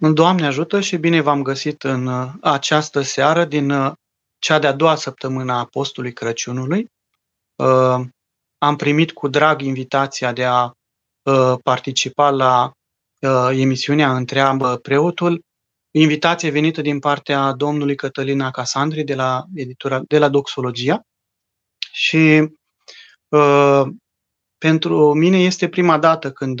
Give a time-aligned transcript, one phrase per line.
[0.00, 3.92] Doamne ajută și bine v-am găsit în uh, această seară din uh,
[4.38, 6.90] cea de-a doua săptămână a postului Crăciunului.
[7.56, 8.06] Uh,
[8.58, 10.72] am primit cu drag invitația de a
[11.62, 12.72] participa la
[13.50, 15.40] emisiunea Întreabă Preotul,
[15.90, 21.00] invitație venită din partea domnului Cătălina Casandri de la, editura, de la Doxologia.
[21.92, 22.52] Și
[24.58, 26.60] pentru mine este prima dată când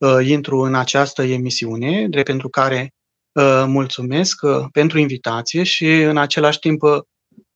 [0.00, 2.94] uh, intru în această emisiune, de pentru care
[3.32, 7.00] uh, mulțumesc uh, pentru invitație și în același timp uh,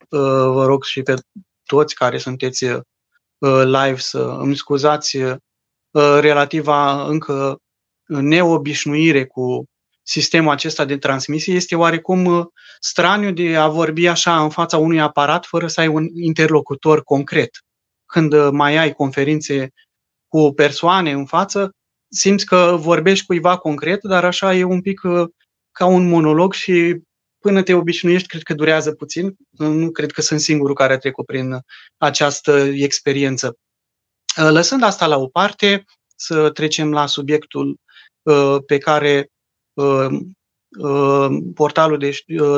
[0.08, 1.14] vă rog și pe
[1.66, 2.80] toți care sunteți uh,
[3.64, 5.36] live să îmi scuzați uh,
[6.20, 7.58] relativa încă
[8.06, 9.64] neobișnuire cu
[10.02, 12.46] sistemul acesta de transmisie este oarecum uh,
[12.80, 17.50] straniu de a vorbi așa în fața unui aparat fără să ai un interlocutor concret.
[18.06, 19.68] Când uh, mai ai conferințe
[20.28, 21.70] cu persoane în față,
[22.14, 25.28] simți că vorbești cuiva concret, dar așa e un pic uh,
[25.72, 27.00] ca un monolog și
[27.38, 29.36] până te obișnuiești, cred că durează puțin.
[29.50, 31.58] Nu cred că sunt singurul care a trecut prin
[31.96, 33.58] această experiență.
[34.42, 35.84] Uh, lăsând asta la o parte,
[36.16, 37.76] să trecem la subiectul
[38.22, 39.28] uh, pe care
[41.54, 42.10] portalul de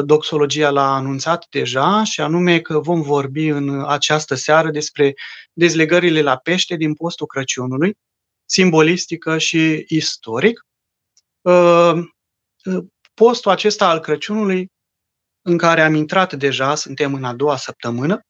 [0.05, 5.15] doxologia l-a anunțat deja și anume că vom vorbi în această seară despre
[5.53, 7.97] dezlegările la pește din postul Crăciunului
[8.47, 10.67] simbolistică și istoric.
[11.41, 11.93] Uh,
[12.65, 14.71] uh, postul acesta al Crăciunului,
[15.43, 18.21] în care am intrat deja, suntem în a doua săptămână,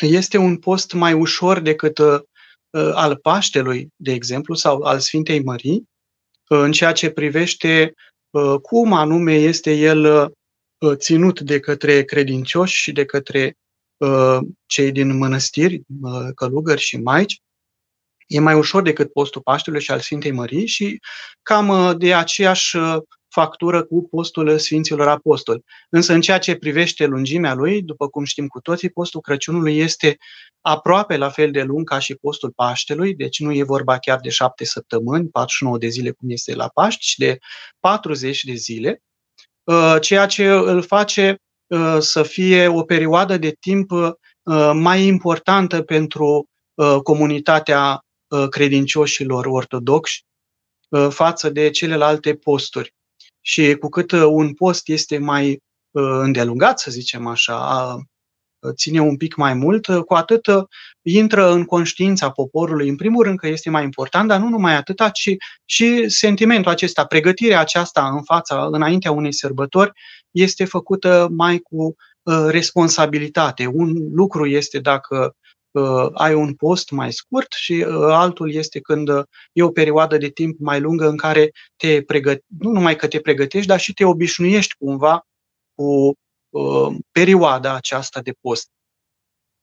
[0.00, 2.20] este un post mai ușor decât uh,
[2.94, 5.88] al Paștelui, de exemplu, sau al Sfintei Mării,
[6.44, 7.94] în ceea ce privește
[8.62, 10.32] cum anume este el
[10.94, 13.56] ținut de către credincioși și de către
[14.66, 15.82] cei din mănăstiri,
[16.34, 17.40] călugări și maici,
[18.30, 21.00] e mai ușor decât postul Paștelui și al Sfintei Mării și
[21.42, 22.96] cam uh, de aceeași uh,
[23.28, 25.64] factură cu postul Sfinților Apostoli.
[25.88, 30.16] Însă în ceea ce privește lungimea lui, după cum știm cu toții, postul Crăciunului este
[30.60, 34.28] aproape la fel de lung ca și postul Paștelui, deci nu e vorba chiar de
[34.28, 37.38] șapte săptămâni, 49 de zile cum este la Paști, ci de
[37.80, 39.02] 40 de zile,
[39.64, 41.36] uh, ceea ce îl face
[41.98, 43.90] să fie o perioadă de timp
[44.72, 46.48] mai importantă pentru
[47.02, 48.09] comunitatea Uh,
[48.50, 50.24] credincioșilor ortodoxi
[50.88, 52.94] uh, față de celelalte posturi.
[53.40, 57.96] Și cu cât uh, un post este mai îndelungat, să zicem așa,
[58.72, 60.46] ține un pic mai mult, cu atât
[61.02, 65.08] intră în conștiința poporului, în primul rând că este mai important, dar nu numai atâta,
[65.08, 69.92] ci și sentimentul acesta, pregătirea aceasta în fața, înaintea unei sărbători,
[70.30, 71.94] este făcută mai cu
[72.48, 73.66] responsabilitate.
[73.66, 75.49] Un lucru este dacă uh,
[76.14, 79.22] ai un post mai scurt și uh, altul este când uh,
[79.52, 83.20] e o perioadă de timp mai lungă în care te pregătești, nu numai că te
[83.20, 85.26] pregătești, dar și te obișnuiești cumva
[85.74, 86.14] cu
[86.50, 88.68] uh, perioada aceasta de post.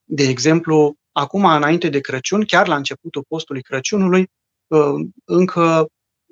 [0.03, 4.29] De exemplu, acum, înainte de Crăciun, chiar la începutul postului Crăciunului,
[4.67, 5.87] uh, încă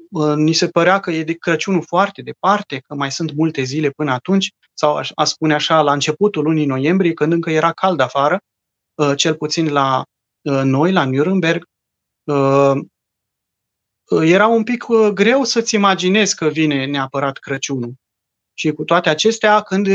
[0.09, 3.89] uh, ni se părea că e de Crăciunul foarte departe, că mai sunt multe zile
[3.89, 8.39] până atunci, sau aș spune așa, la începutul lunii noiembrie, când încă era cald afară,
[8.39, 8.54] Uh,
[9.15, 10.03] cel puțin la
[10.41, 11.65] uh, noi, la Nuremberg,
[12.23, 12.73] uh,
[14.21, 17.93] era un pic greu să-ți imaginezi că vine neapărat Crăciunul.
[18.53, 19.87] Și cu toate acestea, când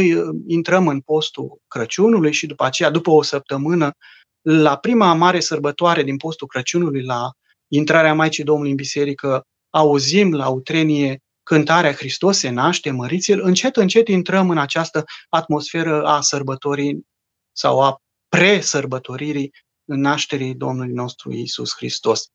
[0.46, 3.92] intrăm în postul Crăciunului și după aceea, după o săptămână,
[4.40, 7.30] la prima mare sărbătoare din postul Crăciunului, la
[7.68, 14.08] intrarea Maicii Domnului în biserică, auzim la utrenie cântarea Hristos se naște, măriți-l, încet, încet
[14.08, 17.06] intrăm în această atmosferă a sărbătorii
[17.52, 17.96] sau a
[18.30, 19.50] presărbătoririi
[19.84, 22.26] nașterii Domnului nostru Isus Hristos.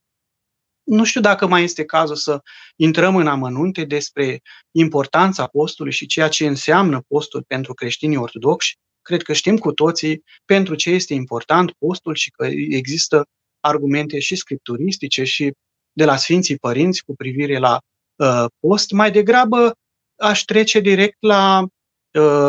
[0.82, 2.40] Nu știu dacă mai este cazul să
[2.76, 4.40] intrăm în amănunte despre
[4.70, 8.74] importanța postului și ceea ce înseamnă postul pentru creștinii ortodoxi.
[9.02, 13.24] Cred că știm cu toții pentru ce este important postul și că există
[13.60, 15.52] argumente și scripturistice și
[15.92, 17.78] de la Sfinții Părinți cu privire la
[18.16, 18.90] uh, post.
[18.90, 19.72] Mai degrabă
[20.16, 21.68] aș trece direct la Uh,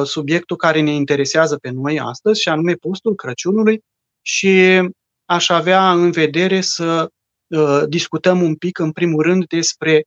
[0.03, 3.83] subiectul care ne interesează pe noi astăzi, și anume postul Crăciunului
[4.21, 4.81] și
[5.25, 7.09] aș avea în vedere să
[7.47, 10.03] uh, discutăm un pic, în primul rând, despre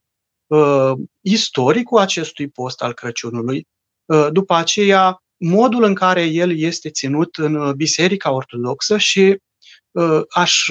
[0.47, 3.67] uh, istoricul acestui post al Crăciunului,
[4.31, 9.37] după aceea modul în care el este ținut în Biserica Ortodoxă și
[10.29, 10.67] aș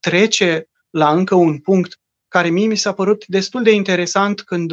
[0.00, 1.98] trece la încă un punct
[2.28, 4.72] care mie mi s-a părut destul de interesant când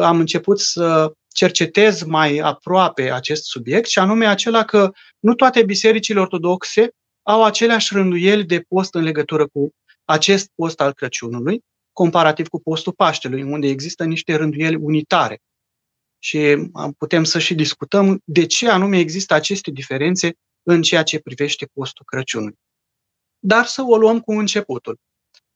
[0.00, 6.20] am început să cercetez mai aproape acest subiect, și anume acela că nu toate bisericile
[6.20, 6.90] ortodoxe
[7.22, 9.70] au aceleași rânduieli de post în legătură cu
[10.04, 11.60] acest post al Crăciunului.
[11.92, 15.38] comparativ cu postul Paștelui, unde există niște rânduieli unitare.
[16.18, 20.32] Și putem să și discutăm de ce anume există aceste diferențe
[20.62, 22.58] în ceea ce privește postul Crăciunului.
[23.38, 24.98] Dar să o luăm cu începutul.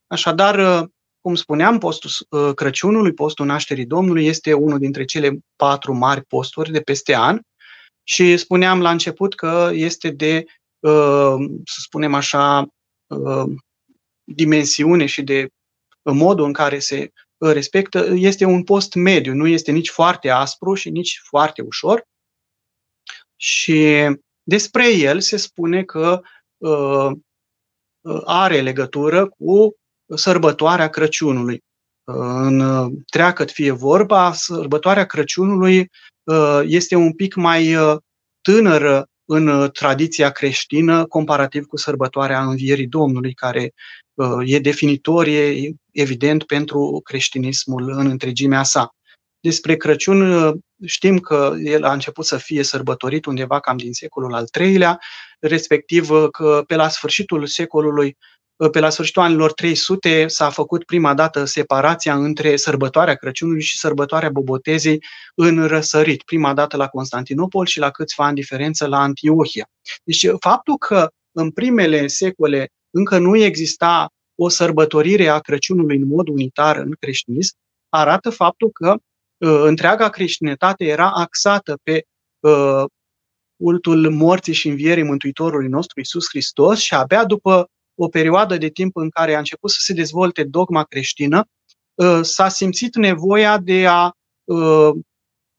[0.07, 0.87] Așadar,
[1.27, 2.11] cum spuneam, postul
[2.55, 7.41] Crăciunului, postul Nașterii Domnului, este unul dintre cele patru mari posturi de peste an
[8.03, 10.45] și spuneam la început că este de,
[11.65, 12.67] să spunem așa,
[14.25, 15.49] dimensiune și de
[16.03, 20.91] modul în care se respectă, este un post mediu, nu este nici foarte aspru și
[20.91, 22.05] nici foarte ușor.
[23.37, 24.07] Și
[24.43, 26.21] despre el se spune că
[26.57, 27.11] uh,
[28.25, 29.77] are legătură cu
[30.15, 31.63] sărbătoarea Crăciunului.
[32.05, 35.91] În treacăt fie vorba, sărbătoarea Crăciunului
[36.23, 37.97] uh, este un pic mai uh,
[38.41, 43.75] tânără în tradiția creștină comparativ cu sărbătoarea Învierii Domnului, care
[44.17, 48.91] Uh, e definitorie, evident, pentru creștinismul în întregimea sa.
[49.41, 50.55] Despre Crăciun uh,
[50.87, 54.99] știm că el a început să fie sărbătorit undeva cam din secolul al III-lea,
[55.41, 58.17] respectiv uh, că pe la sfârșitul secolului,
[58.73, 64.31] pe la sfârșitul anilor 300 s-a făcut prima dată separația între sărbătoarea Crăciunului și sărbătoarea
[64.31, 65.03] Bobotezei
[65.35, 69.69] în răsărit, prima dată la Constantinopol și la câțiva ani diferență la Antiohia.
[70.05, 76.29] Deci faptul că în primele secole încă nu exista o sărbătorire a Crăciunului în mod
[76.29, 77.55] unitar în creștinism,
[77.89, 82.05] arată faptul că uh, întreaga creștinătate era axată pe
[82.41, 82.85] uh,
[83.57, 88.97] cultul morții și învierii Mântuitorului nostru Isus Hristos și abia după o perioadă de timp
[88.97, 91.45] în care a început să se dezvolte dogma creștină,
[91.95, 94.11] uh, s-a simțit nevoia de a
[94.45, 94.91] uh,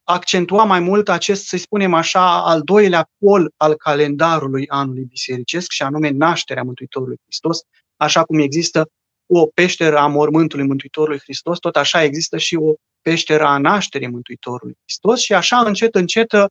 [0.04, 5.84] accentua mai mult acest, să spunem așa, al doilea pol al calendarului anului bisericesc, și
[5.84, 7.62] anume nașterea Mântuitorului Hristos,
[7.96, 8.90] așa cum există
[9.26, 14.78] o peșteră a mormântului Mântuitorului Hristos, tot așa există și o peșteră a nașterii Mântuitorului
[14.82, 16.46] Hristos și așa încet, încet uh,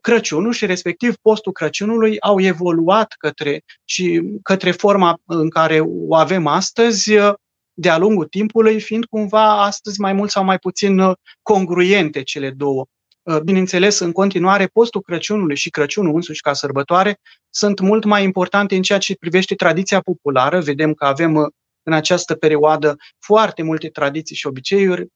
[0.00, 6.46] Crăciunul și respectiv postul Crăciunului au evoluat către, și către forma în care o avem
[6.46, 7.32] astăzi, uh,
[7.74, 12.86] de-a lungul timpului, fiind cumva astăzi mai mult sau mai puțin uh, congruente cele două.
[13.22, 17.20] Uh, bineînțeles, în continuare, postul Crăciunului și Crăciunul însuși ca sărbătoare
[17.50, 20.60] sunt mult mai importante în ceea ce privește tradiția populară.
[20.60, 21.46] Vedem că avem uh,
[21.82, 25.06] în această perioadă foarte multe tradiții și obiceiuri.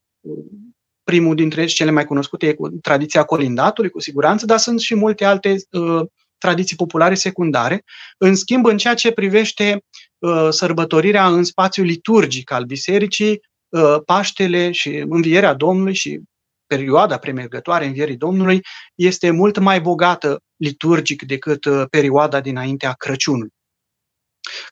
[1.10, 5.56] Primul dintre cele mai cunoscute e tradiția colindatului, cu siguranță, dar sunt și multe alte
[5.70, 6.06] uh,
[6.38, 7.84] tradiții populare secundare.
[8.18, 9.84] În schimb, în ceea ce privește
[10.18, 16.20] uh, sărbătorirea în spațiu liturgic al bisericii, uh, Paștele și Învierea Domnului și
[16.66, 18.60] perioada premergătoare Învierii Domnului
[18.94, 23.52] este mult mai bogată liturgic decât uh, perioada dinaintea Crăciunului.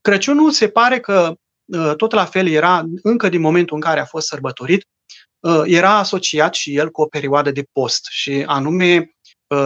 [0.01, 1.37] Crăciunul se pare că uh,
[1.97, 4.87] tot la fel era, încă din momentul în care a fost sărbătorit,
[5.41, 9.09] uh, era asociat și el cu o perioadă de post și anume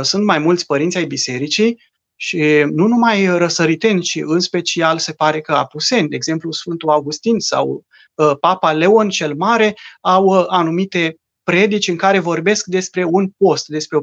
[0.03, 1.79] sunt mai mulți părinți ai bisericii
[2.21, 7.39] și nu numai răsăriteni, ci în special se pare că apuseni, de exemplu Sfântul Augustin
[7.39, 7.85] sau
[8.15, 13.67] uh, Papa Leon cel Mare, au uh, anumite predici în care vorbesc despre un post,
[13.67, 14.03] despre o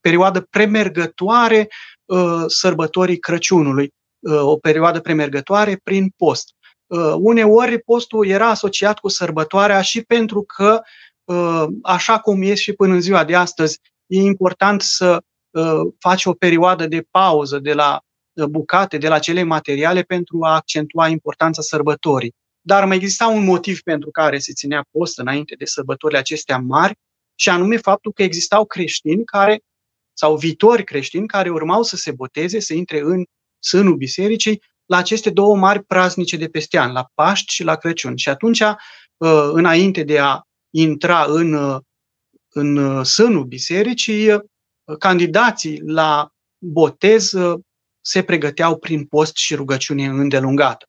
[0.00, 1.68] perioadă premergătoare
[2.04, 3.92] uh, sărbătorii Crăciunului,
[4.26, 6.53] o perioadă premergătoare prin post.
[7.18, 10.80] Uneori postul era asociat cu sărbătoarea și pentru că,
[11.82, 15.22] așa cum e și până în ziua de astăzi, e important să
[15.54, 18.00] Uh, face o perioadă de pauză de la
[18.32, 22.34] uh, bucate, de la cele materiale pentru a accentua importanța sărbătorii.
[22.60, 26.94] Dar mai exista un motiv pentru care se ținea post înainte de sărbătorile acestea mari,
[27.34, 29.60] și anume faptul că existau creștini care,
[30.12, 33.24] sau viitori creștini care urmau să se boteze, să intre în
[33.58, 38.16] sânul bisericii la aceste două mari praznice de peste an, la Paști și la Crăciun.
[38.16, 41.80] Și atunci, uh, înainte de a intra în,
[42.48, 44.38] în sânul bisericii,
[44.98, 47.60] candidații la botez uh,
[48.00, 50.88] se pregăteau prin post și rugăciune îndelungată.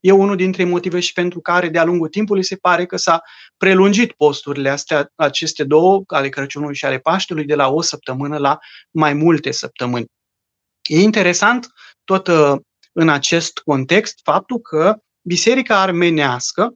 [0.00, 3.22] E unul dintre motive și pentru care de-a lungul timpului se pare că s-a
[3.56, 8.58] prelungit posturile astea, aceste două, ale Crăciunului și ale Paștelui, de la o săptămână la
[8.90, 10.06] mai multe săptămâni.
[10.82, 11.66] E interesant
[12.04, 12.56] tot uh,
[12.96, 16.72] în acest context faptul că Biserica Armenească,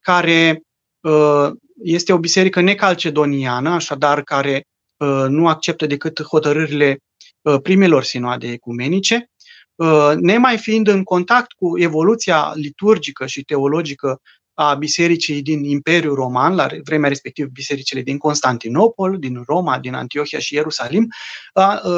[0.00, 0.62] care
[1.00, 1.50] uh,
[1.82, 4.66] este o biserică necalcedoniană, așadar care
[5.02, 6.98] Uh, nu acceptă decât hotărârile
[7.40, 9.30] uh, primelor sinoade ecumenice,
[9.74, 14.20] uh, nemai fiind în contact cu evoluția liturgică și teologică
[14.54, 20.38] a bisericii din Imperiul Roman, la vremea respectiv bisericile din Constantinopol, din Roma, din Antiohia
[20.38, 21.08] și Ierusalim,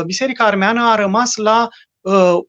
[0.06, 1.68] biserica armeană a rămas la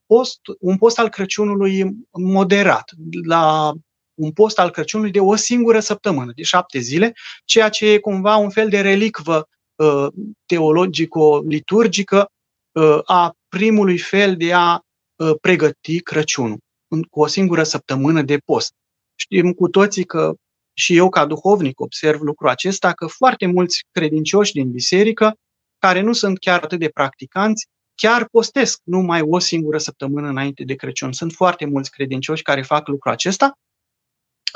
[0.06, 2.90] post, un post al Crăciunului moderat,
[3.26, 3.72] la
[4.14, 8.36] un post al Crăciunului de o singură săptămână, de șapte zile, ceea ce e cumva
[8.36, 10.06] un fel de relicvă uh,
[10.46, 12.30] teologico-liturgică
[12.72, 14.80] uh, a primului fel de a
[15.16, 16.58] uh, pregăti Crăciunul,
[16.88, 18.72] în, cu o singură săptămână de post.
[19.14, 20.34] Știm cu toții că
[20.78, 25.34] și eu ca duhovnic observ lucrul acesta, că foarte mulți credincioși din biserică,
[25.78, 27.66] care nu sunt chiar atât de practicanți,
[27.96, 31.12] chiar postesc numai o singură săptămână înainte de Crăciun.
[31.12, 33.58] Sunt foarte mulți credincioși care fac lucrul acesta,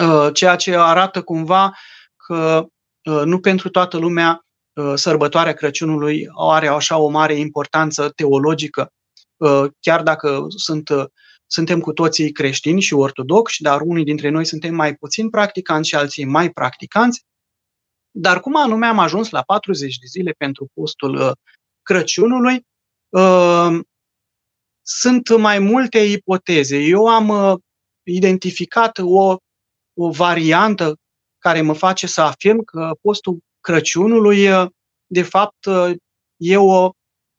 [0.03, 1.73] uh, ceea ce arată cumva
[2.17, 2.67] că
[3.11, 8.93] uh, nu pentru toată lumea uh, sărbătoarea Crăciunului are așa o mare importanță teologică,
[9.81, 10.91] chiar dacă sunt,
[11.47, 15.95] suntem cu toții creștini și ortodoxi, dar unii dintre noi suntem mai puțin practicanți și
[15.95, 17.25] alții mai practicanți.
[18.11, 21.35] Dar cum anume am ajuns la 40 de zile pentru postul
[21.83, 22.70] Crăciunului, Ehm,
[24.91, 26.79] sunt mai multe ipoteze.
[26.79, 27.59] Eu am uh,
[28.03, 29.37] identificat o,
[29.95, 30.97] o variantă
[31.39, 34.67] care mă face să afirm că postul Crăciunului, uh,
[35.07, 35.93] de fapt, uh,
[36.37, 36.91] e o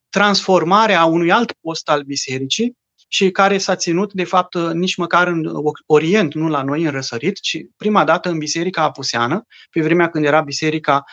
[0.09, 2.73] transformare a unui alt post al bisericii
[3.07, 5.49] și care s-a ținut, de fapt, nici măcar în
[5.85, 10.25] Orient, nu la noi în răsărit, ci prima dată în Biserica Apuseană, pe vremea când
[10.25, 11.03] era biserica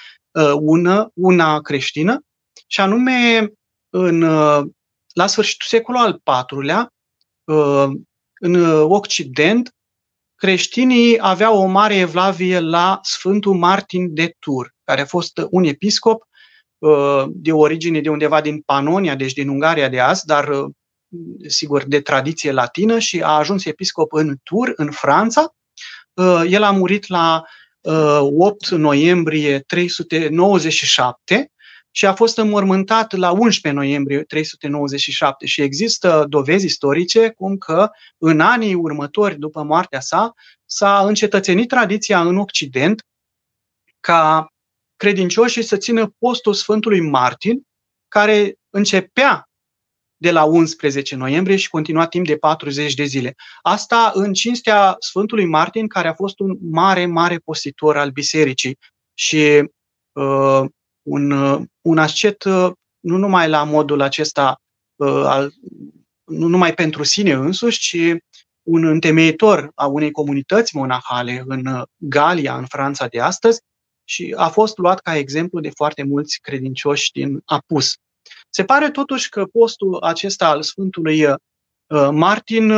[0.61, 2.21] una, una creștină,
[2.67, 3.49] și anume
[3.91, 4.67] în, uh,
[5.13, 6.93] la sfârșitul secolului al IV-lea,
[7.45, 7.89] uh,
[8.41, 9.75] în Occident,
[10.35, 16.23] creștinii aveau o mare evlavie la Sfântul Martin de Tur, care a fost un episcop
[16.79, 20.51] uh, de origine de undeva din Panonia, deci din Ungaria de azi, dar
[21.47, 25.55] sigur de tradiție latină și a ajuns episcop în Tur, în Franța.
[26.49, 27.43] El a murit la
[28.21, 31.53] 8 noiembrie 397
[31.91, 38.41] și a fost înmormântat la 11 noiembrie 397 și există dovezi istorice cum că în
[38.41, 43.03] anii următori după moartea sa s-a încetățenit tradiția în Occident
[44.01, 44.53] ca
[44.97, 47.63] credincioșii să țină postul Sfântului Martin,
[48.09, 49.49] care începea
[50.17, 53.35] de la 11 noiembrie și continua timp de 40 de zile.
[53.63, 58.79] Asta în cinstea Sfântului Martin, care a fost un mare, mare postitor al bisericii
[59.15, 59.71] și
[60.13, 60.65] uh,
[61.09, 64.61] un, uh, un ascet uh, nu numai la modul acesta,
[64.97, 65.47] uh,
[66.25, 68.23] nu numai pentru sine însuși, ci
[68.63, 73.61] un întemeitor a unei comunități monahale în Galia, în Franța de astăzi,
[74.05, 77.95] și a fost luat ca exemplu de foarte mulți credincioși din Apus.
[78.51, 81.27] Se pare totuși că postul acesta al Sfântului
[82.11, 82.71] Martin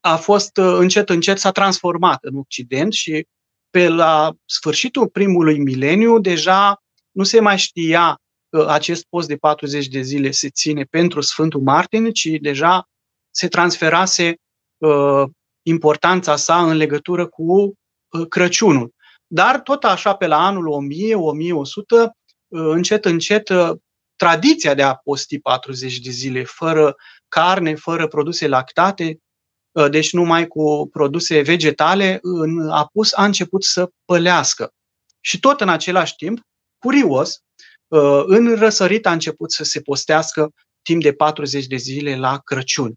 [0.00, 3.26] a fost încet, încet, s-a transformat în Occident și
[3.70, 6.79] pe la sfârșitul primului mileniu deja
[7.10, 11.60] nu se mai știa că acest post de 40 de zile se ține pentru Sfântul
[11.60, 12.84] Martin, ci deja
[13.30, 14.34] se transferase
[14.78, 15.24] uh,
[15.62, 18.94] importanța sa în legătură cu uh, Crăciunul.
[19.26, 22.10] Dar tot așa pe la anul 1000-1100, uh,
[22.48, 23.70] încet, încet, uh,
[24.16, 26.96] tradiția de a posti 40 de zile fără
[27.28, 29.18] carne, fără produse lactate,
[29.72, 34.72] uh, deci numai cu produse vegetale, în apus a început să pălească.
[35.20, 36.40] Și tot în același timp,
[36.80, 37.42] Curios,
[37.88, 42.94] uh, în răsărit a început să se postească timp de 40 de zile la Crăciun.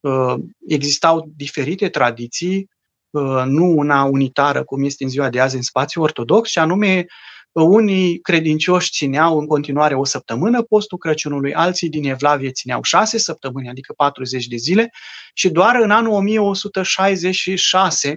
[0.00, 0.34] Uh,
[0.66, 2.68] existau diferite tradiții,
[3.10, 7.06] uh, nu una unitară cum este în ziua de azi în spațiu ortodox, și anume
[7.52, 13.68] unii credincioși țineau în continuare o săptămână postul Crăciunului, alții din Evlavie țineau șase săptămâni,
[13.68, 14.90] adică 40 de zile,
[15.34, 18.14] și doar în anul 1166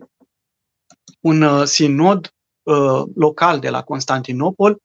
[1.20, 2.32] un sinod
[3.14, 4.78] local de la Constantinopol Uh,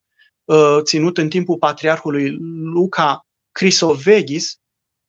[0.82, 4.56] ținut în timpul patriarhului Luca Crisoveghis,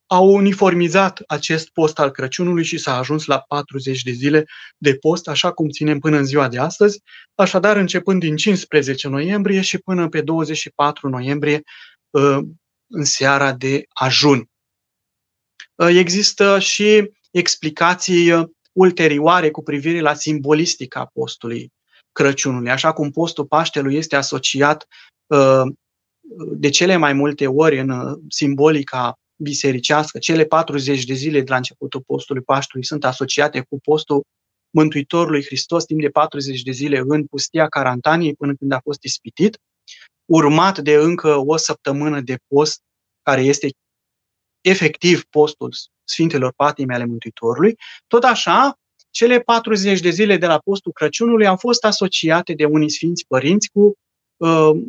[0.05, 4.45] au uniformizat acest post al Crăciunului și s-a ajuns la 40 de zile
[4.77, 7.01] de post, așa cum ținem până în ziua de astăzi,
[7.35, 11.61] așadar începând din 15 noiembrie și până pe 24 noiembrie
[12.09, 12.39] uh,
[12.87, 14.49] în seara de ajun.
[15.75, 21.71] Uh, există și explicații ulterioare cu privire la simbolistica postului
[22.13, 24.87] Crăciunului, așa cum postul Paștelui este asociat
[25.33, 25.73] Uh,
[26.55, 31.55] de cele mai multe ori în uh, simbolica bisericească, cele 40 de zile de la
[31.55, 34.21] începutul postului Paștului sunt asociate cu postul
[34.69, 39.57] Mântuitorului Hristos timp de 40 de zile în pustia Carantaniei până când a fost ispitit,
[40.25, 42.81] urmat de încă o săptămână de post
[43.21, 43.69] care este
[44.61, 47.75] efectiv postul Sfintelor Patime ale Mântuitorului.
[48.07, 48.79] Tot așa,
[49.13, 53.69] cele 40 de zile de la postul Crăciunului au fost asociate de unii Sfinți Părinți
[53.73, 53.93] cu
[54.37, 54.81] uh,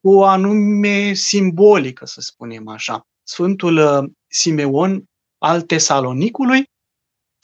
[0.00, 3.06] cu o anume simbolică, să spunem așa.
[3.22, 5.04] Sfântul uh, Simeon
[5.38, 6.70] al Tesalonicului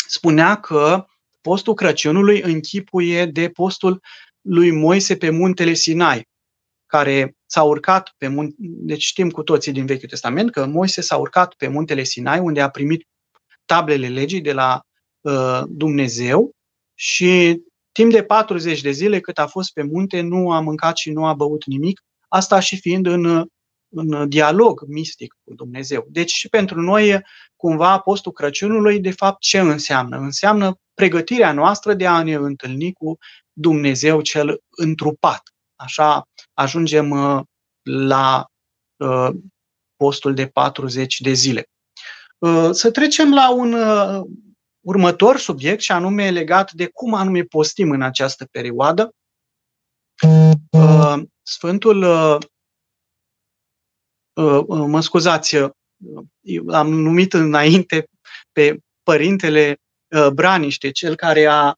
[0.06, 1.06] spunea că
[1.40, 4.00] postul Crăciunului închipuie de postul
[4.40, 6.28] lui Moise pe muntele Sinai,
[6.86, 11.16] care s-a urcat pe muntele, deci știm cu toții din Vechiul Testament că Moise s-a
[11.16, 13.06] urcat pe muntele Sinai, unde a primit
[13.64, 14.91] tablele legii de la uh,
[15.68, 16.50] Dumnezeu
[16.94, 17.62] și
[17.92, 21.26] timp de 40 de zile cât a fost pe munte nu a mâncat și nu
[21.26, 23.46] a băut nimic, asta și fiind în,
[23.88, 26.06] în dialog mistic cu Dumnezeu.
[26.08, 27.20] Deci și pentru noi,
[27.56, 30.16] cumva, postul Crăciunului, de fapt, ce înseamnă?
[30.16, 33.18] Înseamnă pregătirea noastră de a ne întâlni cu
[33.52, 35.42] Dumnezeu cel întrupat.
[35.76, 37.40] Așa ajungem uh,
[37.82, 38.46] la
[38.96, 39.28] uh,
[39.96, 41.68] postul de 40 de zile.
[42.38, 43.74] Uh, să trecem la un
[44.82, 49.14] următor subiect și anume legat de cum anume postim în această perioadă.
[51.42, 52.04] Sfântul,
[54.66, 55.56] mă scuzați,
[56.68, 58.08] am numit înainte
[58.52, 59.76] pe părintele
[60.32, 61.74] Braniște, cel care a,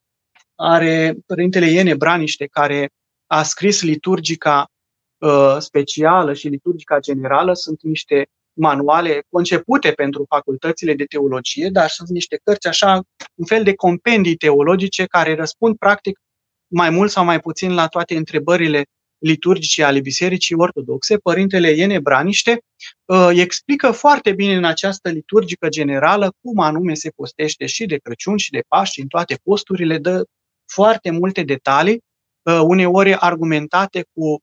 [0.55, 2.91] are, părintele Iene Braniște, care
[3.27, 4.71] a scris liturgica
[5.19, 12.09] uh, specială și liturgica generală sunt niște manuale concepute pentru facultățile de teologie, dar sunt
[12.09, 13.03] niște cărți așa,
[13.35, 16.19] un fel de compendii teologice care răspund practic
[16.67, 18.85] mai mult sau mai puțin la toate întrebările
[19.19, 21.17] liturgice ale Bisericii Ortodoxe.
[21.17, 22.59] Părintele Iene Braniște
[23.05, 28.37] uh, explică foarte bine în această liturgică generală cum anume se postește și de Crăciun
[28.37, 30.25] și de Paști, în toate posturile, dă
[30.65, 32.03] foarte multe detalii
[32.51, 34.39] Uh, uneori argumentate cu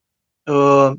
[0.51, 0.91] uh,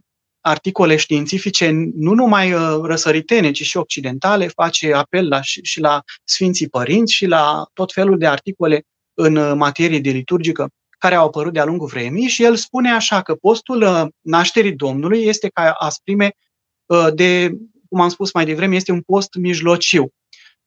[0.43, 6.03] articole științifice, nu numai uh, răsăritene, ci și occidentale, face apel la, și, și la
[6.25, 8.83] Sfinții Părinți și la tot felul de articole
[9.15, 10.69] în materie de liturgică
[10.99, 15.49] care au apărut de-a lungul vremii și el spune așa că postul nașterii Domnului este
[15.49, 16.33] ca asprime
[17.15, 17.57] de,
[17.89, 20.13] cum am spus mai devreme, este un post mijlociu.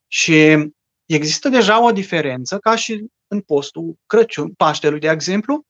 [0.08, 0.58] Și
[1.06, 5.66] există deja o diferență, ca și în postul Crăciun, Paștelui, de exemplu,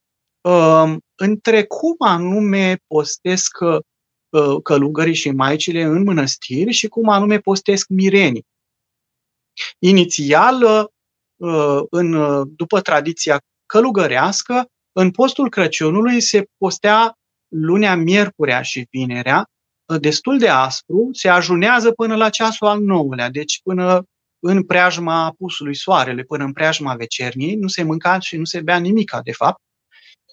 [1.15, 3.79] între cum anume postesc uh,
[4.63, 8.45] călugării și maicile în mănăstiri și cum anume postesc mirenii.
[9.79, 10.89] Inițial,
[11.35, 19.49] uh, în, uh, după tradiția călugărească, în postul Crăciunului se postea lunea, miercurea și vinerea,
[19.99, 24.03] destul de aspru, se ajunează până la ceasul al nouălea, deci până
[24.39, 28.77] în preajma apusului soarele, până în preajma vecerniei, nu se mânca și nu se bea
[28.77, 29.61] nimica, de fapt,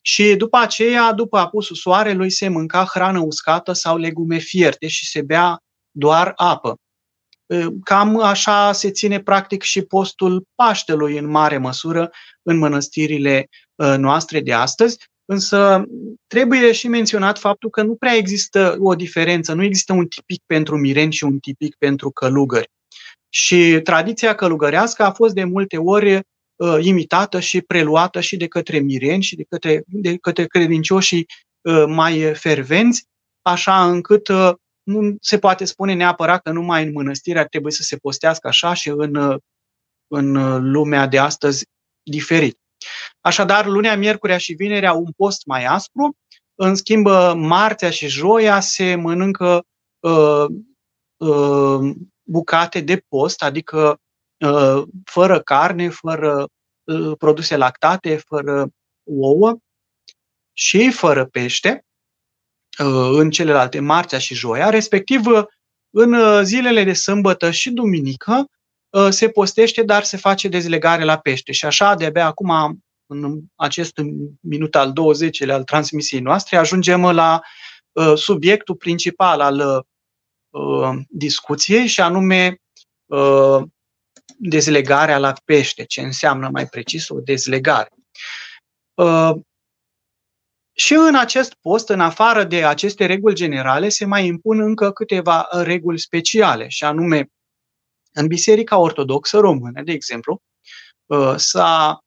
[0.02, 5.22] și după aceea, după apusul soarelui, se mânca hrană uscată sau legume fierte și se
[5.22, 5.58] bea
[5.90, 6.76] doar apă.
[7.84, 12.10] Cam așa se ține practic și postul Paștelui în mare măsură
[12.42, 13.48] în mănăstirile
[13.96, 15.84] noastre de astăzi, însă
[16.26, 20.78] trebuie și menționat faptul că nu prea există o diferență, nu există un tipic pentru
[20.78, 22.70] mireni și un tipic pentru călugări.
[23.28, 26.20] Și tradiția călugărească a fost de multe ori
[26.62, 31.26] uh, imitată și preluată și de către mireni și de către, de către credincioșii
[31.60, 33.04] uh, mai fervenți,
[33.42, 37.82] așa încât uh, nu se poate spune neapărat că numai în mănăstire ar trebui să
[37.82, 39.36] se postească așa și în, uh,
[40.06, 41.64] în uh, lumea de astăzi
[42.02, 42.58] diferit.
[43.20, 46.16] Așadar, lunea, miercurea și vinerea un post mai aspru,
[46.54, 49.64] în schimb, uh, marțea și joia se mănâncă
[50.00, 50.46] uh,
[51.16, 53.98] uh, bucate de post, adică Uh,
[55.04, 56.48] fără carne, fără
[56.84, 58.68] uh, produse lactate, fără
[59.04, 59.56] ouă
[60.52, 61.84] și fără pește
[62.78, 65.22] uh, în celelalte marțea și joia, respectiv
[65.90, 68.46] în zilele de sâmbătă și duminică
[69.10, 71.52] se postește, dar se face dezlegare la pește.
[71.52, 73.92] Și așa, de-abia acum, în acest
[74.40, 77.40] minut al 20 al transmisiei noastre, ajungem la
[78.14, 79.86] subiectul principal al
[81.08, 82.56] discuției și anume
[84.36, 87.90] dezlegarea la pește, ce înseamnă mai precis o dezlegare.
[88.94, 89.32] Uh,
[90.72, 95.48] și în acest post, în afară de aceste reguli generale, se mai impun încă câteva
[95.50, 97.26] reguli speciale, și anume,
[98.12, 100.42] în Biserica Ortodoxă Română, de exemplu,
[101.06, 101.98] uh, s-a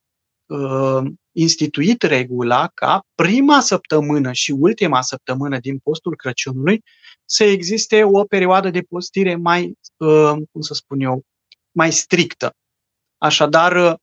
[0.46, 1.02] uh,
[1.32, 6.82] instituit regula ca prima săptămână și ultima săptămână din postul Crăciunului
[7.24, 9.78] să existe o perioadă de postire mai,
[10.52, 11.22] cum să spun eu,
[11.76, 12.54] mai strictă.
[13.18, 13.96] Așadar,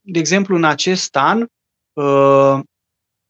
[0.00, 1.46] de exemplu, în acest an,
[1.96, 2.62] ă,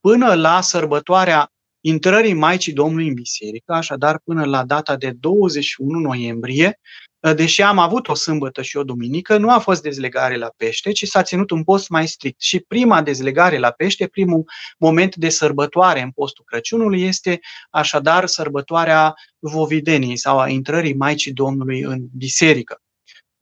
[0.00, 1.48] până la sărbătoarea
[1.80, 6.78] intrării Maicii Domnului în biserică, așadar până la data de 21 noiembrie,
[7.24, 10.92] ă, deși am avut o sâmbătă și o duminică, nu a fost dezlegare la pește,
[10.92, 12.40] ci s-a ținut un post mai strict.
[12.40, 14.44] Și prima dezlegare la pește, primul
[14.78, 21.80] moment de sărbătoare în postul Crăciunului este așadar sărbătoarea Vovideniei sau a intrării Maicii Domnului
[21.80, 22.80] în biserică.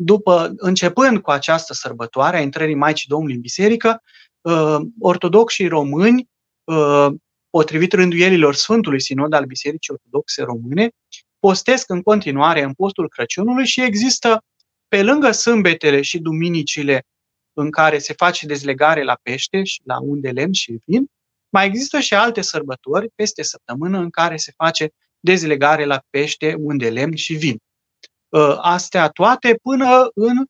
[0.01, 4.03] După, începând cu această sărbătoare a intrării Maicii Domnului în biserică,
[5.01, 6.29] ortodoxii români,
[7.51, 10.91] potrivit rânduielilor Sfântului Sinod al Bisericii Ortodoxe Române,
[11.39, 14.45] postesc în continuare în postul Crăciunului și există,
[14.89, 17.03] pe lângă sâmbetele și duminicile
[17.53, 21.07] în care se face dezlegare la pește și la unde lemn și vin,
[21.49, 26.91] mai există și alte sărbători peste săptămână în care se face dezlegare la pește, unde
[26.91, 27.59] lemn și vin.
[28.33, 30.45] Ă, astea toate până în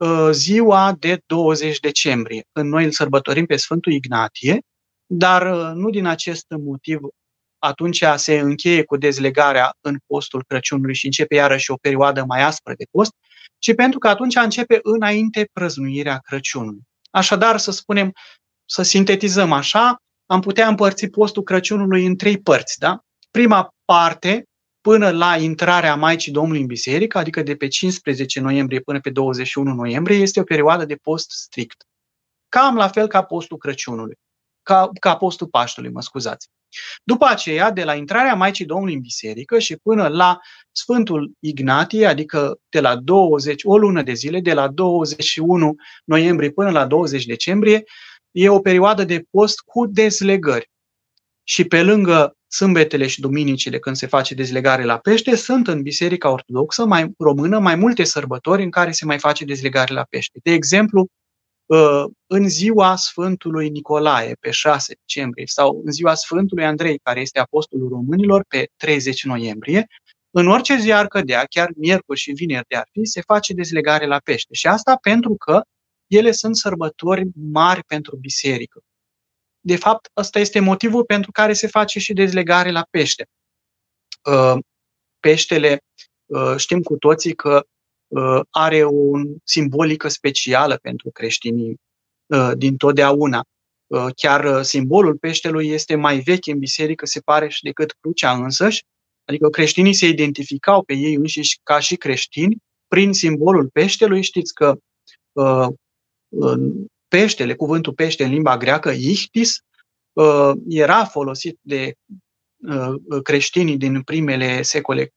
[0.00, 4.60] ă, ziua de 20 decembrie, când noi îl sărbătorim pe Sfântul Ignatie,
[5.06, 6.98] dar ă, nu din acest motiv
[7.58, 12.74] atunci se încheie cu dezlegarea în postul Crăciunului și începe iarăși o perioadă mai aspră
[12.76, 13.12] de post,
[13.58, 16.82] ci pentru că atunci începe înainte prăznuirea Crăciunului.
[17.10, 18.12] Așadar, să spunem,
[18.64, 22.78] să sintetizăm așa, am putea împărți postul Crăciunului în trei părți.
[22.78, 23.00] Da?
[23.30, 24.44] Prima parte,
[24.80, 29.74] până la intrarea Maicii Domnului în biserică, adică de pe 15 noiembrie până pe 21
[29.74, 31.84] noiembrie, este o perioadă de post strict.
[32.48, 34.18] Cam la fel ca postul Crăciunului,
[34.62, 36.48] ca, ca postul Paștului, mă scuzați.
[37.04, 40.38] După aceea, de la intrarea Maicii Domnului în biserică și până la
[40.72, 46.70] Sfântul Ignatie, adică de la 20, o lună de zile, de la 21 noiembrie până
[46.70, 47.84] la 20 decembrie,
[48.30, 50.70] e o perioadă de post cu dezlegări.
[51.42, 56.30] Și pe lângă sâmbetele și duminicile, când se face dezlegare la pește, sunt în Biserica
[56.30, 60.38] Ortodoxă mai română mai multe sărbători în care se mai face dezlegare la pește.
[60.42, 61.06] De exemplu,
[61.70, 67.38] ă, în ziua Sfântului Nicolae, pe 6 decembrie, sau în ziua Sfântului Andrei, care este
[67.38, 69.86] apostolul românilor, pe 30 noiembrie,
[70.30, 74.06] în orice zi ar cădea, chiar miercuri și vineri de ar fi, se face dezlegare
[74.06, 74.54] la pește.
[74.54, 75.62] Și asta pentru că
[76.06, 78.80] ele sunt sărbători mari pentru biserică.
[79.60, 83.26] De fapt, ăsta este motivul pentru care se face și dezlegare la pește.
[84.30, 84.58] Uh,
[85.20, 85.82] peștele,
[86.26, 87.66] uh, știm cu toții că
[88.08, 89.12] uh, are o
[89.44, 91.80] simbolică specială pentru creștinii
[92.54, 93.42] din totdeauna.
[94.16, 98.82] Chiar simbolul peștelui este mai vechi în biserică, se pare, și decât crucea însăși,
[99.24, 102.56] adică creștinii se identificau pe ei înșiși ca și creștini
[102.88, 104.22] prin simbolul peștelui.
[104.22, 104.76] Știți că
[107.10, 109.58] peștele, cuvântul pește în limba greacă, ichtis,
[110.12, 111.94] uh, era folosit de
[112.56, 115.12] uh, creștinii din primele secole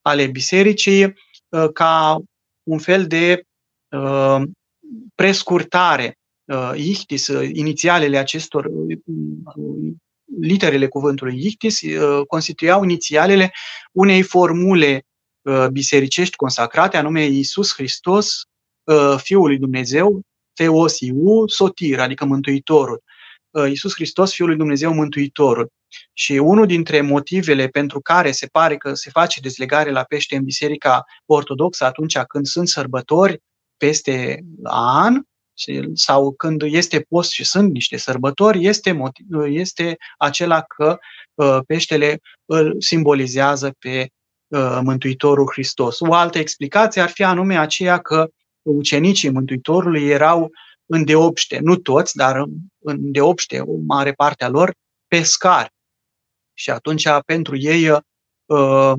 [0.00, 2.22] ale bisericii uh, ca
[2.62, 3.42] un fel de
[5.14, 6.16] prescurtare.
[6.74, 8.70] Ichtis, inițialele acestor
[10.40, 11.80] literele cuvântului ichtis
[12.26, 13.52] constituiau inițialele
[13.92, 15.06] unei formule
[15.72, 18.42] bisericești consacrate, anume Iisus Hristos,
[19.16, 20.22] Fiul lui Dumnezeu,
[20.62, 23.02] Teosiu, Sotir, adică Mântuitorul.
[23.50, 25.70] Uh, Iisus Hristos, Fiul lui Dumnezeu, Mântuitorul.
[26.12, 30.44] Și unul dintre motivele pentru care se pare că se face dezlegare la pește în
[30.44, 33.42] Biserica Ortodoxă atunci când sunt sărbători
[33.76, 35.20] peste an,
[35.94, 40.98] sau când este post și sunt niște sărbători, este, motiv, este acela că
[41.34, 44.08] uh, peștele îl simbolizează pe
[44.48, 46.00] uh, Mântuitorul Hristos.
[46.00, 48.30] O altă explicație ar fi anume aceea că
[48.62, 50.50] ucenicii Mântuitorului erau
[50.86, 52.44] îndeopște, nu toți, dar
[52.78, 54.74] îndeopște, o mare parte a lor,
[55.08, 55.72] pescari.
[56.54, 57.90] Și atunci, pentru ei,
[58.46, 58.92] uh,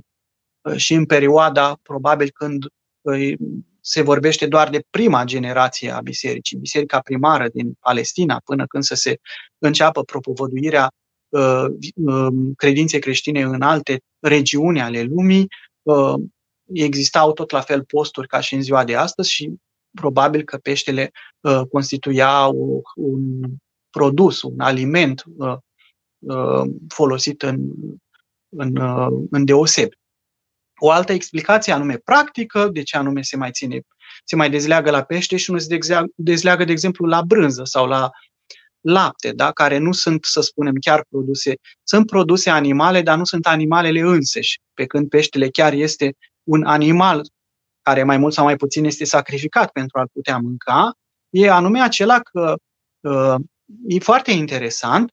[0.76, 2.65] și în perioada, probabil când
[3.02, 3.34] uh,
[3.80, 8.95] se vorbește doar de prima generație a bisericii, biserica primară din Palestina, până când să
[8.95, 9.17] se
[9.58, 10.91] înceapă propovăduirea
[11.30, 11.65] uh,
[12.56, 15.47] credinței creștine în alte regiuni ale lumii,
[16.73, 19.53] existau tot la fel posturi ca și în ziua de astăzi și
[19.91, 23.41] probabil că peștele uh, constituia o, un
[23.89, 25.57] produs, un aliment uh,
[26.19, 27.71] uh, folosit în,
[28.49, 29.95] în, uh, în deosebi.
[30.79, 33.81] O altă explicație anume practică, de ce anume se mai ține,
[34.23, 35.77] se mai dezleagă la pește și nu se
[36.15, 38.09] dezleagă, de exemplu, la brânză sau la
[38.81, 39.51] lapte, da?
[39.51, 44.59] care nu sunt, să spunem, chiar produse, sunt produse animale, dar nu sunt animalele înseși,
[44.73, 47.21] pe când peștele chiar este un animal
[47.82, 50.91] care mai mult sau mai puțin este sacrificat pentru a-l putea mânca,
[51.29, 52.56] e anume acela că
[52.99, 53.36] uh,
[53.88, 55.12] e foarte interesant,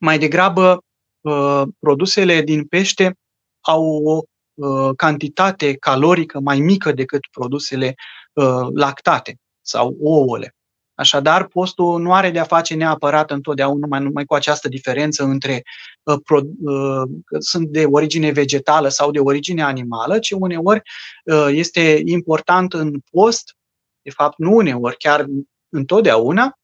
[0.00, 0.84] mai degrabă
[1.20, 3.18] uh, produsele din pește
[3.60, 4.22] au o
[4.54, 7.94] uh, cantitate calorică mai mică decât produsele
[8.32, 10.54] uh, lactate sau ouăle.
[11.00, 15.62] Așadar, postul nu are de-a face neapărat întotdeauna numai, numai cu această diferență între
[16.02, 17.08] uh, pro, uh,
[17.38, 20.82] sunt de origine vegetală sau de origine animală, ci uneori
[21.24, 23.56] uh, este important în post,
[24.02, 25.26] de fapt nu uneori, chiar
[25.68, 26.58] întotdeauna,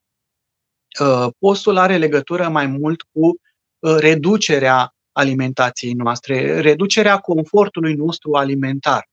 [1.00, 9.08] uh, postul are legătură mai mult cu uh, reducerea alimentației noastre, reducerea confortului nostru alimentar.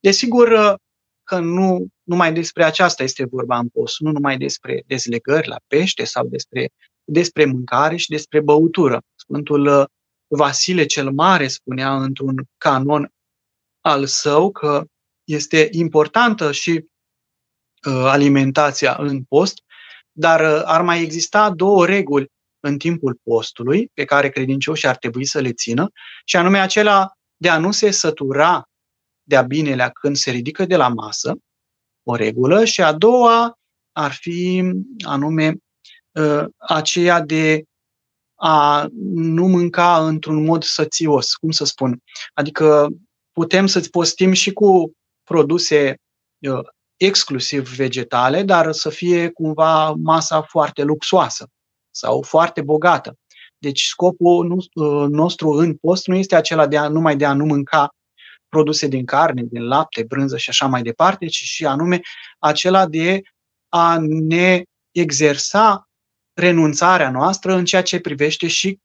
[0.00, 0.74] Desigur, uh,
[1.24, 6.04] că nu numai despre aceasta este vorba în post, nu numai despre dezlegări la pește
[6.04, 6.68] sau despre,
[7.04, 9.02] despre mâncare și despre băutură.
[9.14, 9.84] Sfântul uh,
[10.26, 13.12] Vasile cel Mare spunea într-un canon
[13.80, 14.84] al său că
[15.24, 19.62] este importantă și uh, alimentația în post,
[20.12, 22.26] dar uh, ar mai exista două reguli
[22.60, 25.90] în timpul postului pe care credincioșii ar trebui să le țină,
[26.24, 28.68] și anume acela de a nu se sătura
[29.22, 31.36] de-a binelea când se ridică de la masă,
[32.08, 33.58] o regulă, și a doua
[33.92, 34.72] ar fi
[35.04, 35.56] anume
[36.12, 37.64] uh, aceea de
[38.34, 42.02] a nu mânca într-un mod sățios, cum să spun.
[42.34, 42.88] Adică
[43.32, 44.92] putem să-ți postim și cu
[45.22, 45.96] produse
[46.38, 46.64] uh,
[46.96, 51.48] exclusiv vegetale, dar să fie cumva masa foarte luxoasă
[51.90, 53.14] sau foarte bogată.
[53.58, 57.44] Deci scopul uh, nostru în post nu este acela de a, numai de a nu
[57.44, 57.88] mânca
[58.56, 62.00] produse din carne, din lapte, brânză și așa mai departe, ci și anume
[62.38, 63.20] acela de
[63.68, 65.88] a ne exersa
[66.32, 68.78] renunțarea noastră în ceea ce privește și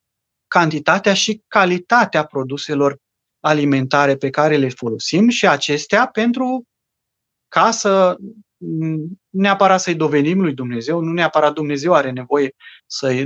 [0.47, 2.97] cantitatea și calitatea produselor
[3.39, 6.63] alimentare pe care le folosim și acestea pentru
[7.47, 8.17] ca să
[9.29, 12.55] neapărat să-i dovedim lui Dumnezeu, nu neapărat Dumnezeu are nevoie
[12.85, 13.25] să,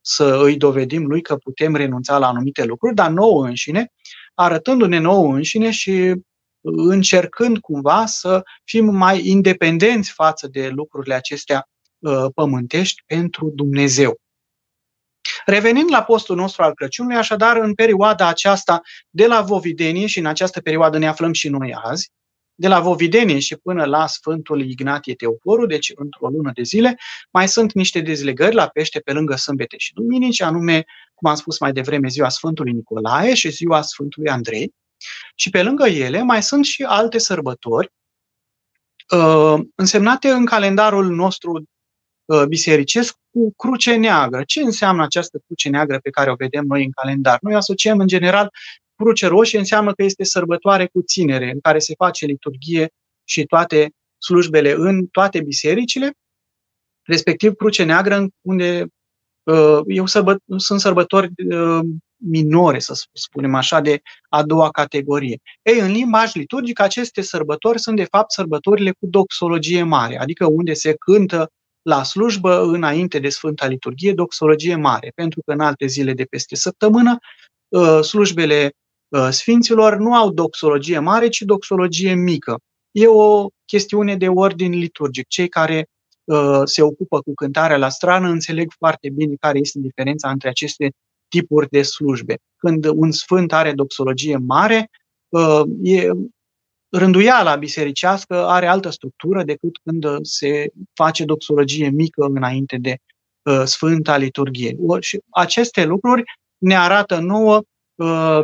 [0.00, 3.92] să îi dovedim lui că putem renunța la anumite lucruri, dar nouă înșine,
[4.36, 6.14] arătându-ne nouă înșine și
[6.88, 11.68] încercând cumva să fim mai independenți față de lucrurile acestea
[11.98, 14.20] uh, pământești pentru Dumnezeu.
[15.44, 20.26] Revenind la postul nostru al Crăciunului, așadar, în perioada aceasta de la Vovidenie și în
[20.26, 22.10] această perioadă ne aflăm și noi azi,
[22.58, 26.98] de la Vovidenie și până la Sfântul Ignatie Teoforu, deci într-o lună de zile,
[27.30, 31.58] mai sunt niște dezlegări la pește pe lângă sâmbete și duminici, anume, cum am spus
[31.60, 34.74] mai devreme, ziua Sfântului Nicolae și ziua Sfântului Andrei.
[35.34, 37.92] Și pe lângă ele mai sunt și alte sărbători
[39.14, 41.68] uh, însemnate în calendarul nostru
[42.24, 44.42] uh, bisericesc cu cruce neagră.
[44.44, 47.38] Ce înseamnă această cruce neagră pe care o vedem noi în calendar?
[47.40, 48.50] Noi asociem în general
[48.96, 52.88] Cruce roșie înseamnă că este sărbătoare cu ținere, în care se face liturghie
[53.24, 56.12] și toate slujbele în toate bisericile,
[57.02, 58.86] respectiv Cruce Neagră, unde
[59.42, 61.80] uh, eu sărbă, sunt sărbători uh,
[62.16, 65.38] minore, să spunem așa, de a doua categorie.
[65.62, 70.72] Ei, în limbaj liturgic, aceste sărbători sunt, de fapt, sărbătorile cu doxologie mare, adică unde
[70.72, 71.50] se cântă
[71.82, 76.54] la slujbă înainte de Sfânta Liturghie doxologie mare, pentru că în alte zile de peste
[76.54, 77.18] săptămână
[77.68, 78.85] uh, slujbele Uh,
[79.30, 82.58] sfinților nu au doxologie mare, ci doxologie mică.
[82.90, 85.26] E o chestiune de ordin liturgic.
[85.28, 85.88] Cei care
[86.24, 90.90] uh, se ocupă cu cântarea la strană înțeleg foarte bine care este diferența între aceste
[91.28, 92.38] tipuri de slujbe.
[92.56, 94.90] Când un sfânt are doxologie mare,
[95.28, 96.10] uh, e,
[96.88, 102.96] rânduiala bisericească are altă structură decât când se face doxologie mică înainte de
[103.42, 104.76] uh, Sfânta Liturghie.
[105.00, 106.22] Și aceste lucruri
[106.58, 107.62] ne arată nouă
[107.94, 108.40] uh,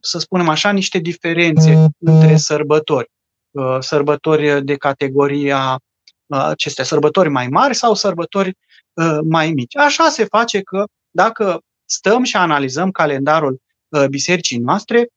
[0.00, 3.10] să spunem așa, niște diferențe între sărbători.
[3.50, 5.78] Uh, sărbători de categoria
[6.26, 8.48] uh, acestea, sărbători mai mari sau sărbători
[8.92, 9.76] uh, mai mici.
[9.76, 13.62] Așa se face că dacă stăm și analizăm calendarul
[14.10, 15.08] bisericii noastre,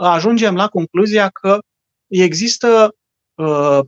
[0.00, 1.58] ajungem la concluzia că
[2.06, 2.94] există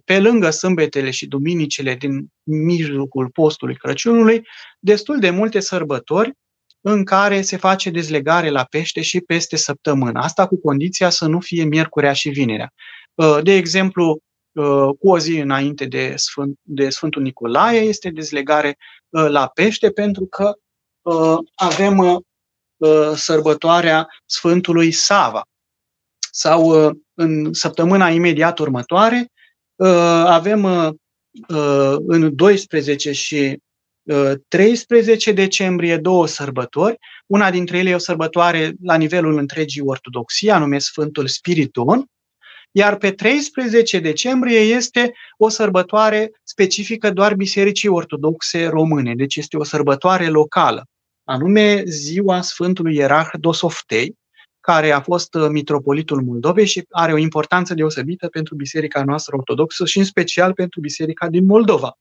[0.04, 4.46] pe lângă sâmbetele și duminicile din mijlocul postului Crăciunului,
[4.78, 6.32] destul de multe sărbători
[6.80, 10.20] în care se face dezlegare la pește și peste săptămână.
[10.20, 12.72] Asta cu condiția să nu fie miercurea și vinerea.
[13.14, 18.76] Uh, de exemplu, uh, cu o zi înainte de, Sfânt, de Sfântul Nicolae este dezlegare
[19.08, 20.52] uh, la pește pentru că
[21.54, 22.22] avem
[23.14, 25.42] sărbătoarea Sfântului Sava.
[26.30, 29.32] Sau în săptămâna imediat următoare
[30.24, 30.64] avem
[32.06, 33.58] în 12 și
[34.48, 36.98] 13 decembrie, două sărbători.
[37.26, 42.04] Una dintre ele e o sărbătoare la nivelul întregii ortodoxii, anume Sfântul Spiridon,
[42.70, 49.64] iar pe 13 decembrie este o sărbătoare specifică doar Bisericii Ortodoxe Române, deci este o
[49.64, 50.86] sărbătoare locală,
[51.24, 54.14] anume ziua Sfântului Ierarh Dosoftei,
[54.60, 59.98] care a fost mitropolitul Moldovei și are o importanță deosebită pentru Biserica noastră ortodoxă și
[59.98, 61.98] în special pentru Biserica din Moldova.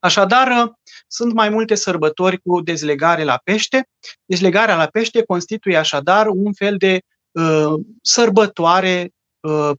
[0.00, 0.72] Așadar,
[1.06, 3.88] sunt mai multe sărbători cu dezlegare la pește.
[4.24, 9.70] Dezlegarea la pește constituie așadar un fel de uh, sărbătoare uh,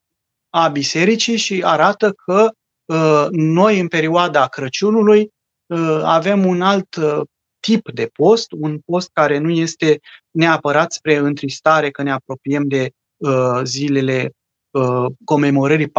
[0.50, 2.50] a bisericii și arată că
[2.86, 5.30] uh, noi în perioada Crăciunului
[5.66, 7.22] uh, avem un alt uh,
[7.60, 10.00] tip de post, un post care nu este
[10.32, 14.43] neapărat spre întristare că ne apropiem de uh, zilele uh,
[15.26, 15.92] comemorării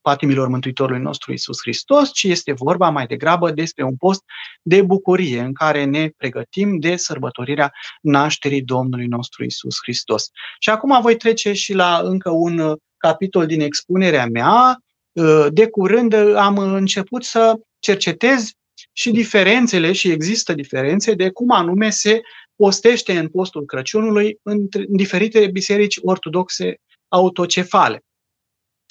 [0.00, 4.22] patimilor Mântuitorului nostru Isus Hristos, ci este vorba mai degrabă despre un post
[4.62, 10.28] de bucurie în care ne pregătim de sărbătorirea nașterii Domnului nostru Isus Hristos.
[10.58, 14.76] Și acum voi trece și la încă un uh, capitol din expunerea mea.
[15.12, 18.50] Uh, de curând am început să cercetez
[18.92, 22.20] și diferențele, și există diferențe, de cum anume se
[22.56, 28.04] postește în postul Crăciunului în, în diferite biserici ortodoxe autocefale.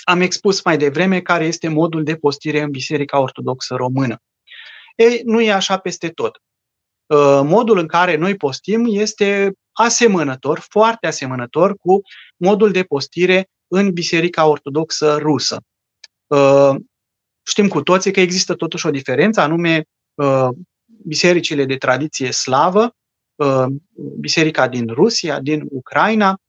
[0.04, 4.22] Am expus mai devreme care este modul de postire în Biserica Ortodoxă Română.
[4.96, 6.42] Ei, nu e așa peste tot.
[7.06, 12.02] Uh, modul în care noi postim este asemănător, foarte asemănător cu
[12.38, 15.62] modul de postire în Biserica Ortodoxă Rusă.
[16.28, 16.76] Uh,
[17.48, 20.48] știm cu toții că există totuși o diferență, anume uh,
[21.06, 22.96] bisericile de tradiție slavă,
[24.20, 26.40] biserica din Rusia, din Ucraina,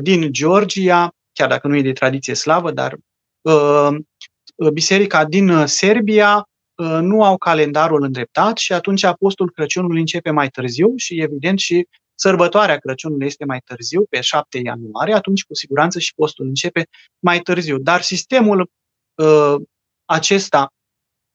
[0.00, 2.96] din Georgia, chiar dacă nu e de tradiție slavă, dar
[4.72, 6.48] biserica din Serbia
[7.00, 11.86] nu au calendarul îndreptat și atunci apostolul Crăciunului începe mai târziu și evident și
[12.20, 17.40] sărbătoarea Crăciunului este mai târziu, pe 7 ianuarie, atunci cu siguranță și postul începe mai
[17.40, 17.78] târziu.
[17.78, 18.70] Dar sistemul
[19.14, 19.54] uh,
[20.04, 20.72] acesta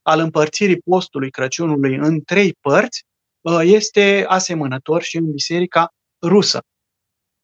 [0.01, 3.03] al împărțirii postului Crăciunului în trei părți
[3.41, 6.61] uh, este asemănător și în biserica rusă.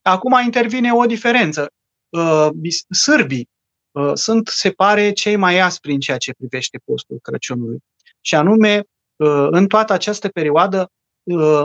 [0.09, 1.71] Acum intervine o diferență.
[2.09, 2.49] Uh,
[2.89, 3.49] sârbii
[3.91, 7.79] uh, sunt, se pare, cei mai aspri în ceea ce privește postul Crăciunului.
[8.21, 8.83] Și anume,
[9.15, 10.91] uh, în toată această perioadă,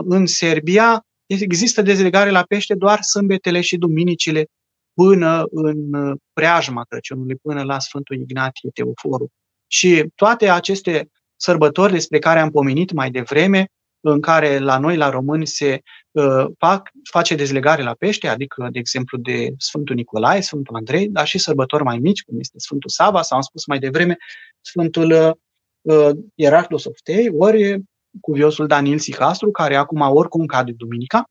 [0.04, 4.46] în Serbia, există dezlegare la pește doar sâmbetele și duminicile
[4.94, 5.90] până în
[6.32, 9.28] preajma Crăciunului, până la Sfântul Ignatie Teoforul.
[9.66, 13.66] Și toate aceste sărbători despre care am pomenit mai devreme,
[14.06, 18.78] în care la noi, la români, se uh, fac, face dezlegare la pește, adică, de
[18.78, 23.22] exemplu, de Sfântul Nicolae, Sfântul Andrei, dar și sărbători mai mici, cum este Sfântul Sava,
[23.22, 24.16] sau am spus mai devreme,
[24.60, 25.36] Sfântul
[25.80, 27.82] uh, Ierarhlos of Tei, ori
[28.20, 31.24] cuviosul Daniel Sicastru, care acum oricum cade duminica.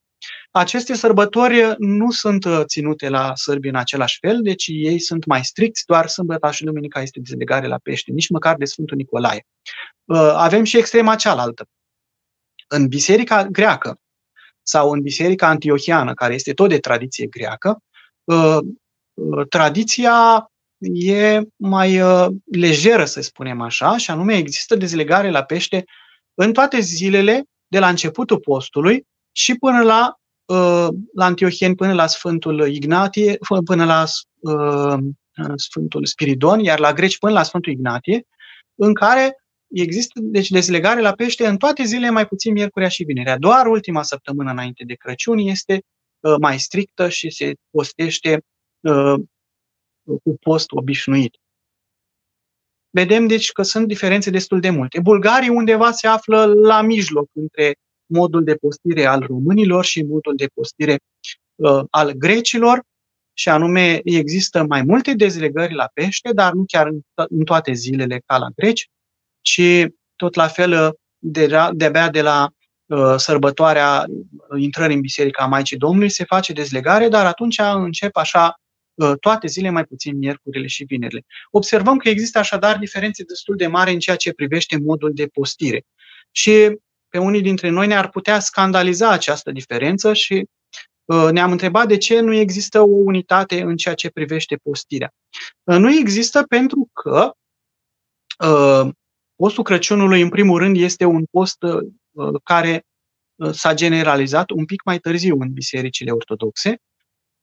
[0.50, 5.44] Aceste sărbători nu sunt uh, ținute la sârbi în același fel, deci ei sunt mai
[5.44, 9.46] stricți, doar sâmbăta și duminica este dezlegare la pește, nici măcar de Sfântul Nicolae.
[10.04, 11.66] Uh, avem și extrema cealaltă.
[12.68, 13.98] În biserica greacă
[14.62, 17.78] sau în biserica antiohiană, care este tot de tradiție greacă,
[18.24, 18.58] uh,
[19.48, 20.48] tradiția
[20.92, 22.00] e mai
[22.44, 25.84] lejeră, să spunem așa, și anume există dezlegare la pește
[26.34, 32.06] în toate zilele de la începutul postului și până la, uh, la Antiohien, până la
[32.06, 34.04] Sfântul Ignatie, până la
[34.40, 34.98] uh,
[35.56, 38.26] Sfântul Spiridon, iar la greci până la Sfântul Ignatie,
[38.74, 39.43] în care
[39.82, 43.38] există deci dezlegare la pește în toate zilele, mai puțin miercurea și vinerea.
[43.38, 45.82] Doar ultima săptămână înainte de Crăciun este
[46.20, 48.40] uh, mai strictă și se postește
[50.22, 51.38] cu post obișnuit.
[52.90, 55.00] Vedem deci că sunt diferențe destul de multe.
[55.00, 57.74] Bulgarii undeva se află la mijloc între
[58.06, 60.98] modul de postire al românilor și modul de postire
[61.54, 62.82] uh, al grecilor,
[63.36, 67.72] și anume există mai multe dezlegări la pește, dar nu chiar în, to- în toate
[67.72, 68.88] zilele ca la greci,
[69.44, 72.48] ci tot la fel uh, de, de-abia de la
[72.86, 74.04] uh, sărbătoarea
[74.56, 78.60] intrării în Biserica Maicii Domnului se face dezlegare, dar atunci încep așa
[78.94, 81.24] uh, toate zilele, mai puțin miercurile și vinerile.
[81.50, 85.84] Observăm că există așadar diferențe destul de mari în ceea ce privește modul de postire.
[86.30, 86.78] Și
[87.08, 90.46] pe unii dintre noi ne-ar putea scandaliza această diferență și
[91.04, 95.12] uh, ne-am întrebat de ce nu există o unitate în ceea ce privește postirea.
[95.62, 97.32] Uh, nu există pentru că
[98.38, 98.92] uh,
[99.36, 101.58] postul Crăciunului, în primul rând, este un post
[102.42, 102.86] care
[103.52, 106.76] s-a generalizat un pic mai târziu în bisericile ortodoxe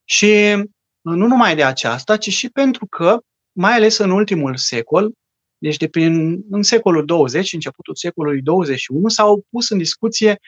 [0.04, 0.54] și
[1.00, 3.18] nu numai de aceasta, ci și pentru că,
[3.52, 5.12] mai ales în ultimul secol,
[5.58, 10.38] deci de prin, în secolul 20, începutul secolului 21, s-au pus în discuție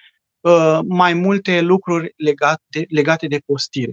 [0.40, 3.92] uh, mai multe lucruri legate, legate de postire.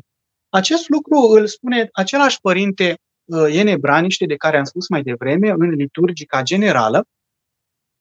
[0.50, 5.50] Acest lucru îl spune același părinte uh, Iene Braniște, de care am spus mai devreme,
[5.50, 7.06] în liturgica generală,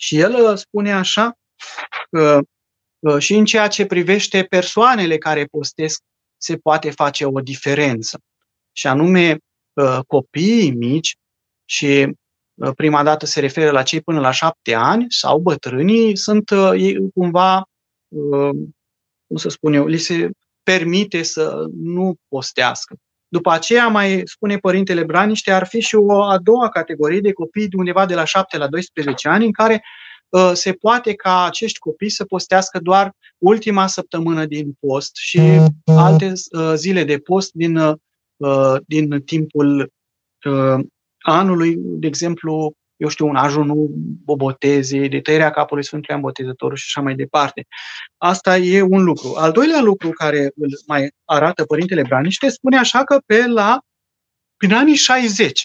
[0.00, 1.38] și el uh, spune așa
[2.10, 2.40] că
[2.98, 6.02] uh, și în ceea ce privește persoanele care postesc
[6.36, 8.20] se poate face o diferență.
[8.72, 9.38] Și anume,
[9.72, 11.16] uh, copiii mici
[11.64, 12.18] și
[12.60, 16.70] Uh, prima dată se referă la cei până la șapte ani sau bătrânii, sunt uh,
[16.76, 17.64] ei cumva,
[18.08, 18.50] uh,
[19.26, 20.30] cum să spun eu, li se
[20.62, 22.96] permite să nu postească.
[23.32, 27.68] După aceea, mai spune Părintele Braniște, ar fi și o a doua categorie de copii
[27.68, 29.82] de undeva de la 7 la 12 ani, în care
[30.28, 35.40] uh, se poate ca acești copii să postească doar ultima săptămână din post și
[35.84, 39.92] alte uh, zile de post din, uh, din timpul
[41.18, 43.88] anului, de exemplu, eu știu, un ajunul
[44.24, 47.66] bobotezei, de tăierea capului Sfântului Ambotezătorul și așa mai departe.
[48.16, 49.34] Asta e un lucru.
[49.36, 53.80] Al doilea lucru care îl mai arată Părintele Braniște spune așa că pe la,
[54.56, 55.64] prin anii 60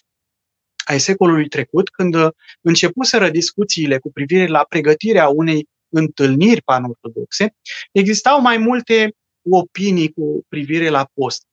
[0.85, 2.15] ai secolului trecut, când
[2.61, 7.55] începuseră discuțiile cu privire la pregătirea unei întâlniri panortodoxe,
[7.91, 9.13] existau mai multe
[9.49, 11.43] opinii cu privire la post.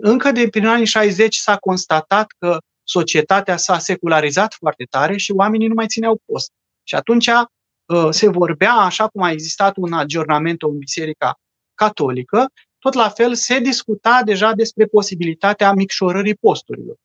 [0.00, 2.58] Încă de prin anii 60 s-a constatat că
[2.90, 6.50] societatea s-a secularizat foarte tare și oamenii nu mai țineau post.
[6.82, 11.34] Și atunci uh, se vorbea, așa cum a existat un aggiornament în Biserica
[11.74, 16.96] Catolică, tot la fel se discuta deja despre posibilitatea micșorării posturilor.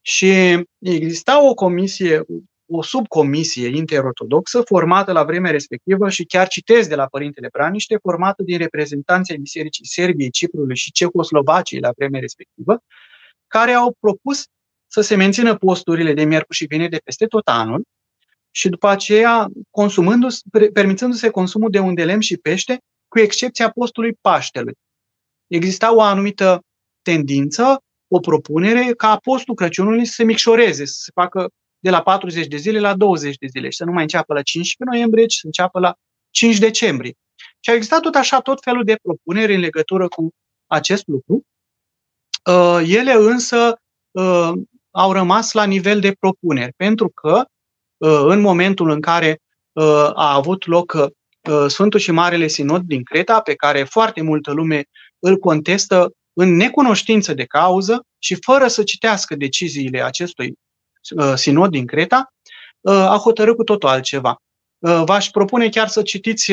[0.00, 0.32] Și
[0.78, 2.22] exista o comisie,
[2.66, 8.42] o subcomisie interortodoxă formată la vremea respectivă și chiar citesc de la Părintele Braniște, formată
[8.42, 12.82] din reprezentanții ai Bisericii Serbiei, Ciprului și Cehoslovaciei la vremea respectivă,
[13.46, 14.46] care au propus
[14.86, 17.82] să se mențină posturile de miercuri și vineri de peste tot anul
[18.50, 20.40] și după aceea consumându-se,
[20.72, 22.78] permițându-se consumul de unde lemn și pește,
[23.08, 24.74] cu excepția postului Paștelui.
[25.46, 26.60] Exista o anumită
[27.02, 32.46] tendință, o propunere ca postul Crăciunului să se micșoreze, să se facă de la 40
[32.46, 35.34] de zile la 20 de zile și să nu mai înceapă la 15 noiembrie, ci
[35.34, 35.94] să înceapă la
[36.30, 37.12] 5 decembrie.
[37.60, 40.30] Și a existat tot așa tot felul de propuneri în legătură cu
[40.66, 41.42] acest lucru.
[42.50, 43.80] Uh, ele însă
[44.10, 44.52] uh,
[44.96, 47.44] au rămas la nivel de propuneri, pentru că
[47.96, 49.40] uh, în momentul în care
[49.72, 54.52] uh, a avut loc uh, Sfântul și Marele Sinod din Creta, pe care foarte multă
[54.52, 54.84] lume
[55.18, 60.54] îl contestă în necunoștință de cauză și fără să citească deciziile acestui
[61.34, 62.32] Sinod din Creta,
[62.88, 64.36] a hotărât cu totul altceva.
[64.78, 66.52] V-aș propune chiar să citiți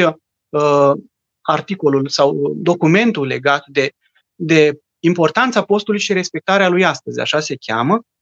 [1.41, 3.91] articolul sau documentul legat de,
[4.35, 8.12] de importanța postului și respectarea lui astăzi, așa se cheamă, Uh,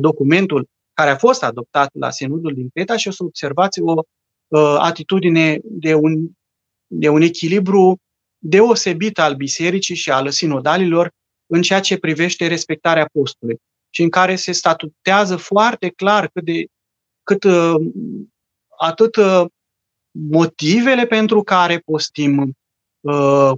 [0.00, 0.68] documentul
[0.98, 5.58] care a fost adoptat la Sinodul din Creta și o să observați o uh, atitudine
[5.62, 6.28] de un,
[6.86, 7.98] de un echilibru
[8.38, 11.10] deosebit al bisericii și al sinodalilor
[11.46, 13.56] în ceea ce privește respectarea postului
[13.90, 16.66] și în care se statutează foarte clar cât de,
[17.22, 17.74] cât uh,
[18.78, 19.16] atât
[20.10, 22.52] motivele pentru care postim,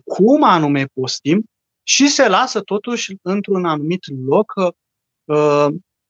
[0.04, 1.44] cum anume postim
[1.82, 4.52] și se lasă totuși într-un anumit loc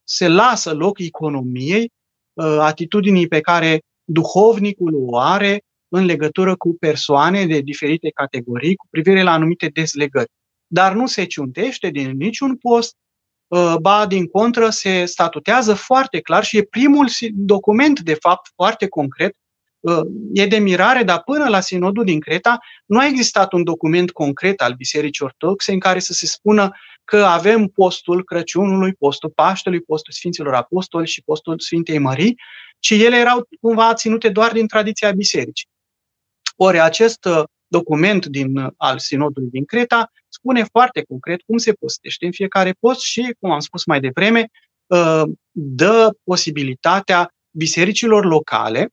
[0.03, 1.91] se lasă loc economiei,
[2.33, 8.87] uh, atitudinii pe care duhovnicul o are în legătură cu persoane de diferite categorii cu
[8.89, 10.31] privire la anumite dezlegări.
[10.67, 12.95] Dar nu se ciuntește din niciun post,
[13.47, 18.87] uh, ba din contră se statutează foarte clar și e primul document, de fapt, foarte
[18.87, 19.35] concret
[19.81, 20.01] Uh,
[20.33, 24.61] e de mirare, dar până la Sinodul din Creta nu a existat un document concret
[24.61, 26.71] al Bisericii Ortodoxe în care să se spună
[27.11, 32.35] că avem postul Crăciunului, postul Paștelui, postul Sfinților Apostoli și postul Sfintei Mării,
[32.79, 35.67] ci ele erau cumva ținute doar din tradiția bisericii.
[36.55, 41.73] Ori acest uh, document din, uh, al Sinodului din Creta spune foarte concret cum se
[41.73, 44.47] postește în fiecare post și, cum am spus mai devreme,
[45.51, 48.91] dă posibilitatea bisericilor locale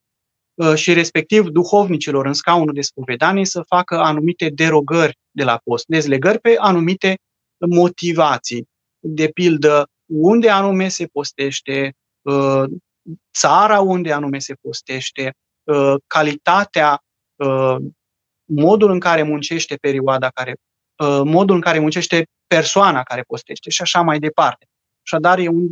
[0.59, 5.85] Uh, și respectiv duhovnicilor în scaunul de spovedanie să facă anumite derogări de la post,
[5.87, 7.19] dezlegări pe anumite
[7.67, 8.69] motivații.
[8.99, 12.65] De pildă, unde anume se postește, uh,
[13.39, 15.35] țara unde anume se postește,
[15.65, 17.03] uh, calitatea,
[18.45, 20.55] modul în care muncește perioada care,
[21.25, 24.67] modul în care muncește persoana care postește și așa mai departe.
[25.03, 25.69] Așadar, e un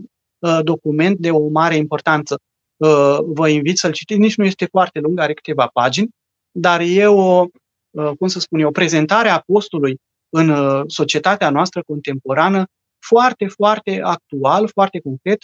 [0.62, 2.36] document de o mare importanță.
[2.76, 4.20] Uh, vă invit să-l citiți.
[4.20, 6.08] Nici nu este foarte lung, are câteva pagini,
[6.50, 7.44] dar e o,
[7.90, 9.96] uh, cum să spun eu, o prezentare a postului
[10.28, 12.66] în uh, societatea noastră contemporană
[12.98, 15.38] foarte, foarte actual, foarte concret,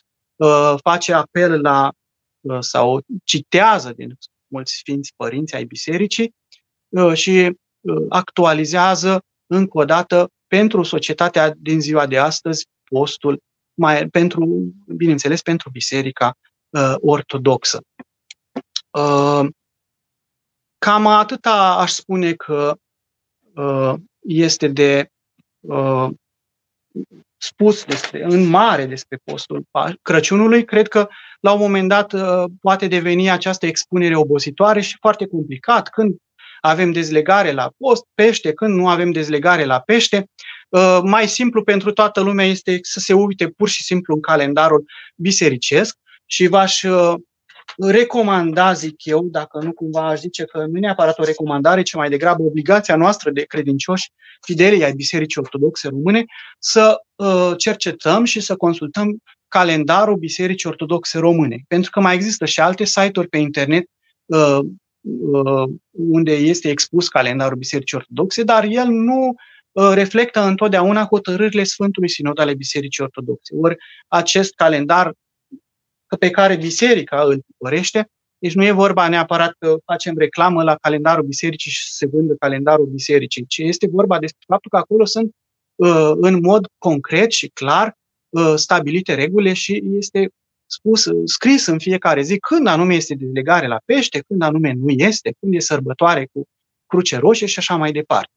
[0.82, 1.92] face apel la
[2.60, 6.34] sau citează din mulți sfinți părinți ai bisericii
[7.12, 7.56] și
[8.08, 13.42] actualizează încă o dată pentru societatea din ziua de astăzi postul,
[13.74, 16.34] mai, pentru, bineînțeles, pentru biserica
[16.68, 17.80] uh, ortodoxă.
[18.90, 19.46] Uh,
[20.78, 22.74] cam atâta aș spune că
[23.54, 25.08] uh, este de
[25.60, 26.08] uh,
[27.36, 29.64] spus despre, în mare despre postul
[30.02, 30.64] Crăciunului.
[30.64, 31.08] Cred că
[31.40, 36.16] la un moment dat uh, poate deveni această expunere obositoare și foarte complicat când
[36.60, 40.30] avem dezlegare la post, pește, când nu avem dezlegare la pește.
[40.68, 44.84] Uh, mai simplu pentru toată lumea este să se uite pur și simplu în calendarul
[45.16, 45.96] bisericesc
[46.26, 47.14] și v-aș uh,
[47.76, 51.94] recomanda, zic eu, dacă nu cumva aș zice că nu e neapărat o recomandare, ci
[51.94, 54.10] mai degrabă obligația noastră de credincioși
[54.40, 56.24] fideli ai Bisericii Ortodoxe Române,
[56.58, 61.58] să uh, cercetăm și să consultăm calendarul Bisericii Ortodoxe Române.
[61.68, 63.84] Pentru că mai există și alte site-uri pe internet
[64.24, 64.58] uh,
[65.32, 69.34] uh, unde este expus calendarul Bisericii Ortodoxe, dar el nu
[69.72, 73.54] uh, reflectă întotdeauna hotărârile Sfântului Sinod ale Bisericii Ortodoxe.
[73.60, 73.76] Ori
[74.08, 75.12] acest calendar
[76.18, 81.24] pe care biserica îl tipărește, deci nu e vorba neapărat că facem reclamă la calendarul
[81.24, 85.34] bisericii și se vândă calendarul bisericii, ci este vorba despre faptul că acolo sunt
[85.74, 87.98] uh, în mod concret și clar
[88.28, 90.28] uh, stabilite regulile și este
[90.66, 95.34] spus, scris în fiecare zi când anume este delegare la pește, când anume nu este,
[95.40, 96.42] când e sărbătoare cu
[96.86, 98.32] cruce roșie și așa mai departe.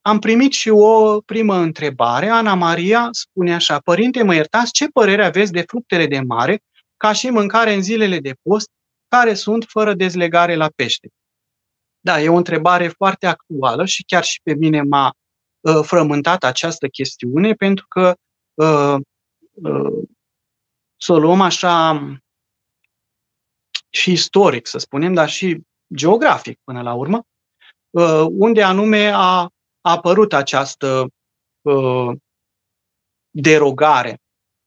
[0.00, 2.28] Uh, am primit și o primă întrebare.
[2.28, 6.62] Ana Maria spune așa, Părinte, mă iertați, ce părere aveți de fructele de mare
[6.96, 8.70] ca și mâncare în zilele de post,
[9.08, 11.08] care sunt fără dezlegare la pește?
[12.00, 15.12] Da, e o întrebare foarte actuală și chiar și pe mine m-a
[15.60, 18.14] uh, frământat această chestiune, pentru că
[18.54, 18.96] uh,
[19.50, 20.08] uh,
[20.96, 22.02] să o luăm așa
[23.90, 25.60] și istoric, să spunem, dar și
[25.94, 27.22] geografic până la urmă,
[27.90, 29.48] uh, unde anume a
[29.80, 31.06] a apărut această
[31.62, 32.10] uh,
[33.30, 34.18] derogare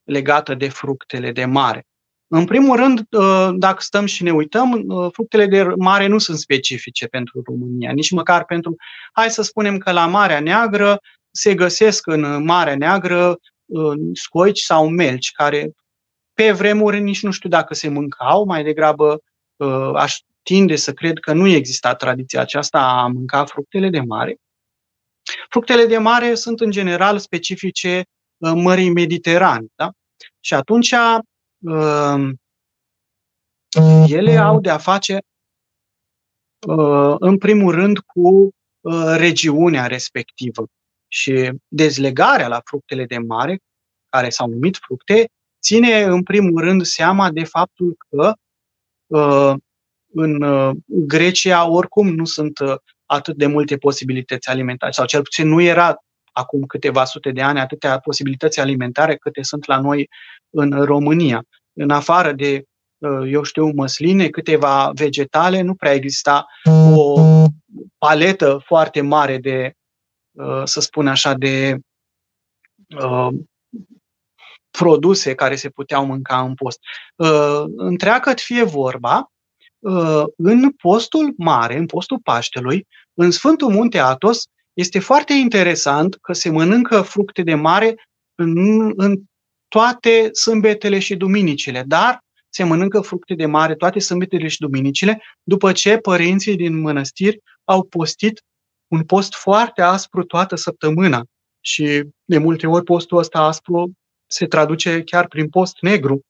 [0.04, 1.86] legată de fructele de mare.
[2.28, 6.38] În primul rând, uh, dacă stăm și ne uităm, uh, fructele de mare nu sunt
[6.38, 8.76] specifice pentru România, nici măcar pentru.
[9.12, 11.00] Hai să spunem că la Marea Neagră
[11.32, 15.72] se găsesc în Marea Neagră uh, scoici sau melci, care
[16.34, 19.22] pe vremuri nici nu știu dacă se mâncau, mai degrabă
[19.56, 24.36] uh, aș tinde să cred că nu exista tradiția aceasta a mânca fructele de mare.
[25.50, 28.04] Fructele de mare sunt în general specifice
[28.38, 29.66] uh, Mării Mediterane.
[29.76, 29.92] Da?
[30.40, 32.30] Și atunci uh,
[34.08, 35.20] ele au de a face
[36.68, 38.50] uh, în primul rând cu
[39.16, 40.66] regiunea respectivă.
[41.08, 43.60] Și dezlegarea la fructele de mare,
[44.10, 45.30] care s-au numit fructe,
[45.62, 48.34] ține în primul rând seama de faptul că
[50.14, 50.44] în
[50.86, 52.60] Grecia oricum nu sunt
[53.14, 55.96] atât de multe posibilități alimentare, sau cel puțin nu era
[56.32, 60.10] acum câteva sute de ani atâtea posibilități alimentare câte sunt la noi
[60.50, 61.44] în România.
[61.74, 62.64] În afară de,
[62.98, 66.46] uh, eu știu, măsline, câteva vegetale, nu prea exista
[66.96, 67.22] o
[67.98, 69.74] paletă foarte mare de,
[70.32, 71.78] uh, să spun așa, de
[73.00, 73.30] uh,
[74.70, 76.80] produse care se puteau mânca în post.
[77.76, 79.28] Întreagă fie vorba,
[80.38, 84.44] în postul mare, în postul Paștelui, în Sfântul Munte Atos,
[84.74, 87.96] este foarte interesant că se mănâncă fructe de mare
[88.36, 89.22] în, în
[89.68, 95.72] toate sâmbetele și duminicile, dar se mănâncă fructe de mare toate sâmbetele și duminicile, după
[95.72, 98.42] ce părinții din mănăstiri au postit
[98.88, 101.24] un post foarte aspru toată săptămâna.
[101.62, 103.92] Și de multe ori postul ăsta aspru
[104.26, 106.22] se traduce chiar prin post negru.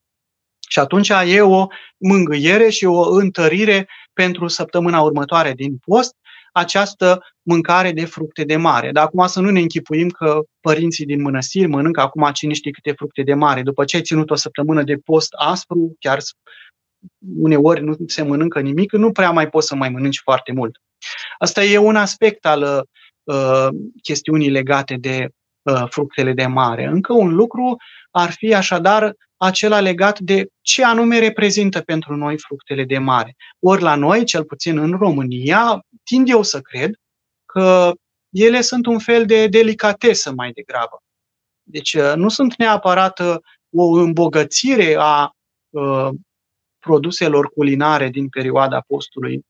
[0.70, 1.68] Și atunci e o
[1.98, 6.16] mângâiere și o întărire pentru săptămâna următoare din post,
[6.54, 8.92] această mâncare de fructe de mare.
[8.92, 12.92] Dar acum să nu ne închipuim că părinții din mănăstiri mănâncă acum cine știe câte
[12.92, 13.62] fructe de mare.
[13.62, 16.20] După ce ai ținut o săptămână de post aspru, chiar
[17.38, 20.82] uneori nu se mănâncă nimic, nu prea mai poți să mai mănânci foarte mult.
[21.38, 22.88] Asta e un aspect al
[23.24, 23.68] uh,
[24.02, 25.43] chestiunii legate de uh,
[25.90, 26.86] fructele de mare.
[26.86, 27.78] Încă un lucru
[28.12, 33.36] ar fi așadar acela legat de ce anume reprezintă pentru noi fructele de mare.
[33.60, 36.92] Ori la noi, cel puțin în România, tind eu să cred
[37.46, 37.94] că
[38.30, 41.04] ele sunt un fel de delicatesă mai degrabă.
[41.64, 43.36] Deci uh, nu sunt neapărat uh,
[43.70, 45.32] o îmbogățire a
[45.70, 46.10] uh,
[46.80, 49.46] produselor culinare din perioada postului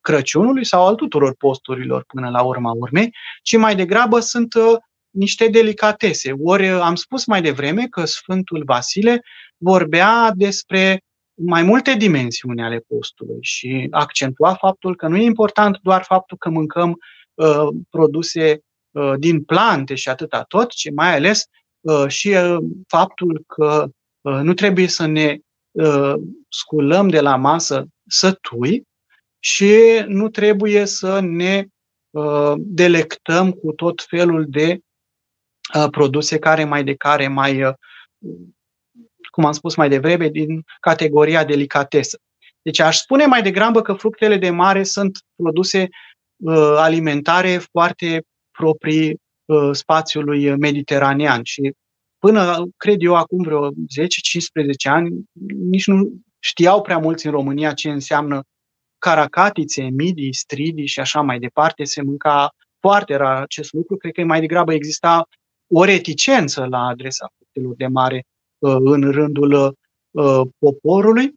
[0.00, 4.54] Crăciunului sau al tuturor posturilor până la urma urmei, ci mai degrabă sunt
[5.14, 6.32] niște delicatese.
[6.42, 9.22] Ori am spus mai devreme că Sfântul Vasile
[9.56, 11.02] vorbea despre
[11.34, 16.48] mai multe dimensiuni ale postului și accentua faptul că nu e important doar faptul că
[16.48, 16.96] mâncăm
[17.34, 18.60] uh, produse
[18.90, 21.44] uh, din plante și atâta tot, ci mai ales
[21.80, 22.56] uh, și uh,
[22.86, 23.86] faptul că
[24.20, 25.38] uh, nu trebuie să ne
[25.70, 26.14] uh,
[26.48, 28.82] sculăm de la masă sătui
[29.38, 29.74] și
[30.06, 31.66] nu trebuie să ne
[32.10, 34.78] uh, delectăm cu tot felul de
[35.74, 37.74] uh, produse care mai de care mai uh,
[39.30, 42.18] cum am spus mai devreme, din categoria delicatesă.
[42.62, 45.88] Deci aș spune mai degrabă că fructele de mare sunt produse
[46.36, 51.72] uh, alimentare foarte proprii uh, spațiului mediteranean și
[52.18, 53.72] până, cred eu, acum vreo 10-15
[54.82, 55.10] ani,
[55.70, 58.42] nici nu știau prea mulți în România ce înseamnă
[58.98, 61.84] caracatițe, midii, stridii și așa mai departe.
[61.84, 63.96] Se mânca foarte rar acest lucru.
[63.96, 65.26] Cred că mai degrabă exista
[65.74, 68.26] o reticență la adresa fructelor de mare
[68.58, 69.76] în rândul
[70.58, 71.32] poporului.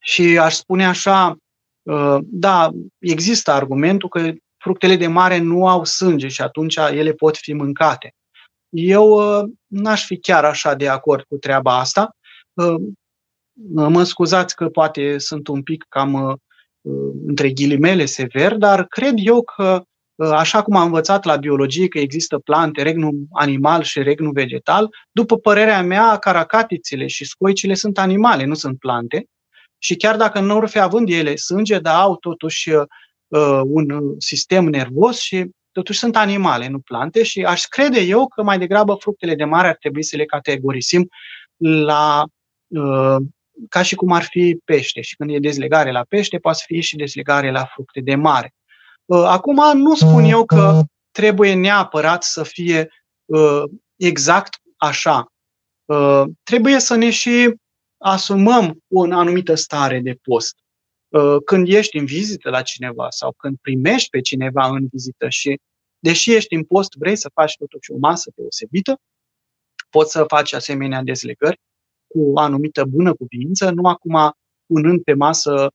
[0.00, 1.36] Și aș spune așa,
[2.22, 7.52] da, există argumentul că fructele de mare nu au sânge și atunci ele pot fi
[7.52, 8.14] mâncate.
[8.68, 9.20] Eu
[9.66, 12.16] n-aș fi chiar așa de acord cu treaba asta.
[13.72, 16.40] Mă scuzați că poate sunt un pic cam
[17.26, 19.82] între ghilimele sever, dar cred eu că
[20.16, 25.38] așa cum am învățat la biologie că există plante, regnul animal și regnul vegetal, după
[25.38, 29.26] părerea mea, caracatițele și scoicile sunt animale, nu sunt plante.
[29.78, 34.64] Și chiar dacă nu ar fi având ele sânge, dar au totuși uh, un sistem
[34.64, 39.34] nervos și totuși sunt animale, nu plante și aș crede eu că mai degrabă fructele
[39.34, 41.08] de mare ar trebui să le categorisim
[41.56, 42.24] la
[42.66, 43.16] uh,
[43.68, 45.00] ca și cum ar fi pește.
[45.00, 48.54] Și când e dezlegare la pește, poate fi și dezlegare la fructe de mare.
[49.06, 52.88] Uh, acum nu spun eu că trebuie neapărat să fie
[53.24, 53.62] uh,
[53.96, 55.32] exact așa.
[55.84, 57.54] Uh, trebuie să ne și
[57.96, 60.54] asumăm o anumită stare de post.
[61.44, 65.60] Când ești în vizită la cineva sau când primești pe cineva în vizită și,
[65.98, 69.00] deși ești în post, vrei să faci totuși o masă deosebită,
[69.90, 71.60] poți să faci asemenea dezlegări
[72.06, 74.32] cu o anumită bună cuvință, nu acum
[74.66, 75.68] punând pe masă uh,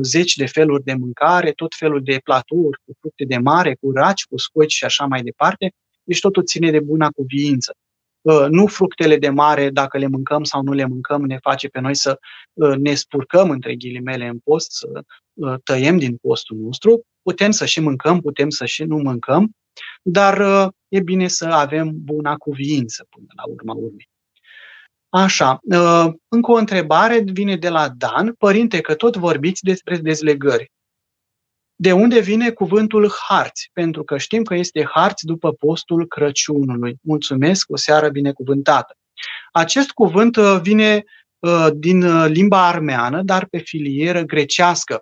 [0.00, 4.24] zeci de feluri de mâncare, tot felul de platouri cu fructe de mare, cu raci,
[4.24, 5.72] cu scoici și așa mai departe,
[6.04, 7.76] deci totul ține de buna cuvință.
[8.20, 11.80] Uh, nu fructele de mare, dacă le mâncăm sau nu le mâncăm, ne face pe
[11.80, 12.18] noi să
[12.52, 14.88] uh, ne spurcăm între ghilimele în post, să
[15.34, 17.02] uh, tăiem din postul nostru.
[17.22, 19.50] Putem să și mâncăm, putem să și nu mâncăm,
[20.02, 24.08] dar uh, e bine să avem buna cuvință până la urma urmei.
[25.16, 28.34] Așa, ă, încă o întrebare vine de la Dan.
[28.38, 30.72] Părinte, că tot vorbiți despre dezlegări.
[31.74, 33.70] De unde vine cuvântul harți?
[33.72, 36.96] Pentru că știm că este harți după postul Crăciunului.
[37.02, 38.94] Mulțumesc, o seară binecuvântată.
[39.52, 41.04] Acest cuvânt ă, vine
[41.42, 45.00] ă, din limba armeană, dar pe filieră grecească.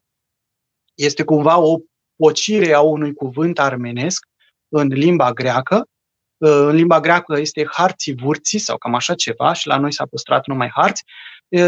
[0.94, 1.78] Este cumva o
[2.16, 4.26] pocire a unui cuvânt armenesc
[4.68, 5.88] în limba greacă
[6.46, 10.46] în limba greacă este harții vurții sau cam așa ceva și la noi s-a păstrat
[10.46, 11.04] numai harți.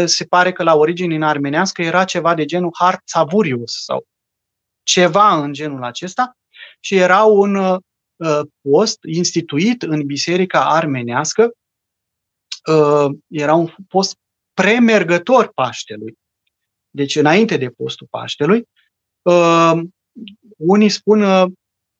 [0.05, 4.05] Se pare că la origine în armenească era ceva de genul harțavurius sau
[4.83, 6.37] ceva în genul acesta
[6.79, 7.77] și era un
[8.61, 11.51] post instituit în biserica armenească.
[13.27, 14.15] Era un post
[14.53, 16.13] premergător Paștelui.
[16.89, 18.63] Deci înainte de postul Paștelui.
[20.57, 21.19] Unii spun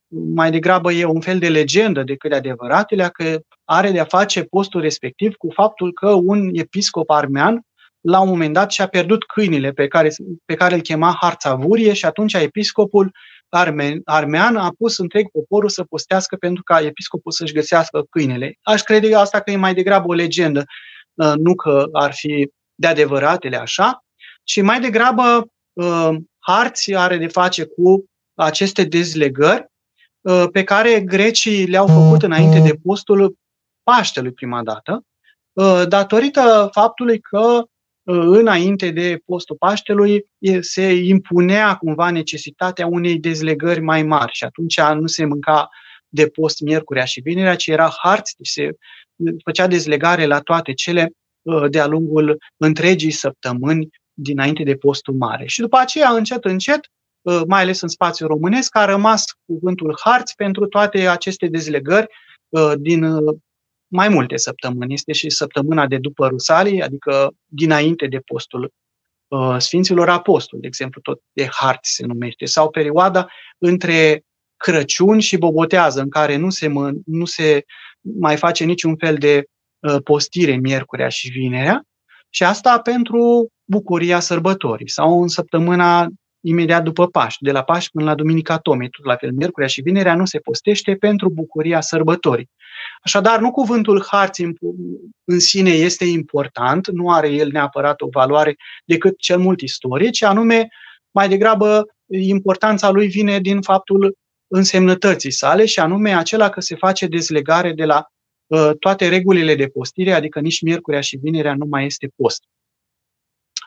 [0.07, 4.81] mai degrabă e un fel de legendă decât de adevăratele, că are de-a face postul
[4.81, 7.61] respectiv cu faptul că un episcop armean
[8.01, 10.09] la un moment dat și-a pierdut câinile pe care,
[10.45, 13.11] pe care îl chema Harțavurie și atunci episcopul
[13.49, 18.53] arme, armean a pus întreg poporul să postească pentru ca episcopul să-și găsească câinele.
[18.61, 20.63] Aș crede asta că e mai degrabă o legendă,
[21.13, 24.03] uh, nu că ar fi de adevăratele așa,
[24.43, 28.05] ci mai degrabă uh, harți are de face cu
[28.35, 29.76] aceste dezlegări Uh,
[30.51, 33.37] pe care grecii le-au făcut înainte de postul
[33.83, 35.05] Paștelui prima dată,
[35.53, 37.63] uh, datorită faptului că
[38.03, 40.25] uh, înainte de postul Paștelui
[40.59, 45.69] se impunea cumva necesitatea unei dezlegări mai mari și atunci nu se mânca
[46.07, 48.69] de post miercurea și vinerea, ci era harți, deci se
[49.43, 51.11] făcea dezlegare la toate cele
[51.69, 55.45] de-a lungul întregii săptămâni dinainte de postul mare.
[55.45, 56.96] Și după aceea, încet, încet, Uh,
[57.47, 62.07] mai ales în spațiul românesc, a rămas cuvântul harți pentru toate aceste dezlegări
[62.49, 63.35] uh, din uh,
[63.87, 64.93] mai multe săptămâni.
[64.93, 68.73] Este și săptămâna de după Rusalii, adică dinainte de postul
[69.57, 74.23] Sfinților Apostoli, de exemplu, tot de harți se numește, sau perioada între
[74.57, 77.63] Crăciun și Bobotează, în care nu se, mă, nu se
[78.01, 79.43] mai face niciun fel de
[80.03, 81.83] postire miercurea și vinerea,
[82.29, 86.07] și asta pentru bucuria sărbătorii, sau în săptămâna
[86.47, 89.81] imediat după Paști, de la Paști până la Duminica Tomei, tot la fel, miercurea și
[89.81, 92.49] vinerea nu se postește pentru bucuria sărbătorii.
[93.01, 94.41] Așadar, nu cuvântul harți
[95.23, 100.23] în sine este important, nu are el neapărat o valoare decât cel mult istoric, ci
[100.23, 100.67] anume,
[101.11, 104.17] mai degrabă, importanța lui vine din faptul
[104.47, 108.05] însemnătății sale și anume acela că se face dezlegare de la
[108.47, 112.43] uh, toate regulile de postire, adică nici miercurea și vinerea nu mai este post.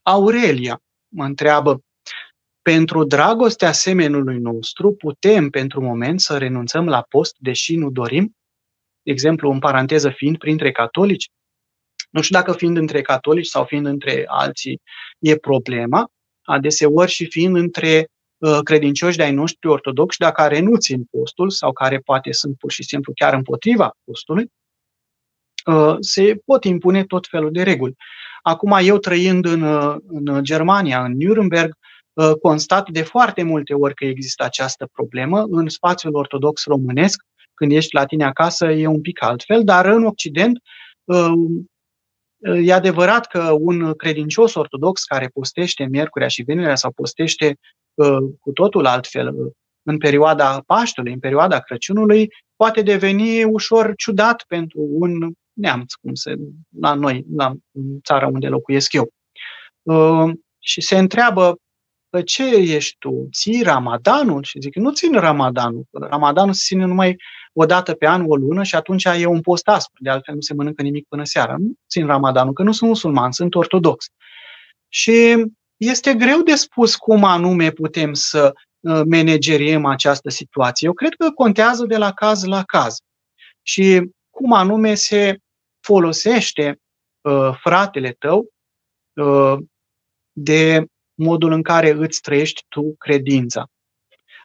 [0.03, 1.81] Aurelia mă întreabă,
[2.63, 8.37] pentru dragostea semenului nostru putem pentru moment să renunțăm la post, deși nu dorim?
[9.03, 11.31] De exemplu, în paranteză fiind printre catolici?
[12.11, 14.81] Nu știu dacă fiind între catolici sau fiind între alții
[15.19, 16.11] e problema,
[16.43, 18.09] adeseori și fiind între
[18.39, 22.83] uh, credincioși de-ai noștri ortodoxi, dacă renunți în postul sau care poate sunt pur și
[22.83, 24.53] simplu chiar împotriva postului,
[25.67, 27.97] uh, se pot impune tot felul de reguli.
[28.43, 29.63] Acum, eu trăind în,
[30.07, 31.79] în Germania, în Nuremberg,
[32.41, 35.47] constat de foarte multe ori că există această problemă.
[35.51, 37.23] În spațiul ortodox românesc,
[37.55, 40.59] când ești la tine acasă, e un pic altfel, dar în Occident
[42.41, 47.59] E adevărat că un credincios ortodox care postește miercurea și vinerea sau postește
[47.95, 49.53] uh, cu totul altfel uh,
[49.83, 56.35] în perioada Paștelui, în perioada Crăciunului, poate deveni ușor ciudat pentru un neamț, cum se
[56.81, 57.55] la noi, la
[58.05, 59.13] țara unde locuiesc eu.
[59.83, 61.57] Uh, și se întreabă,
[62.11, 63.29] pe ce ești tu?
[63.33, 64.43] Ții Ramadanul?
[64.43, 65.85] Și zic, nu țin Ramadanul.
[65.91, 67.17] Ramadanul se ține numai
[67.53, 70.03] o dată pe an, o lună și atunci e un post aspru.
[70.03, 71.57] De altfel nu se mănâncă nimic până seara.
[71.59, 74.07] Nu țin Ramadanul, că nu sunt musulman, sunt ortodox.
[74.89, 75.45] Și
[75.77, 80.87] este greu de spus cum anume putem să uh, manageriem această situație.
[80.87, 82.97] Eu cred că contează de la caz la caz.
[83.63, 85.39] Și cum anume se
[85.81, 86.81] folosește
[87.21, 88.53] uh, fratele tău
[89.13, 89.59] uh,
[90.33, 90.85] de
[91.21, 93.66] modul în care îți trăiești tu credința.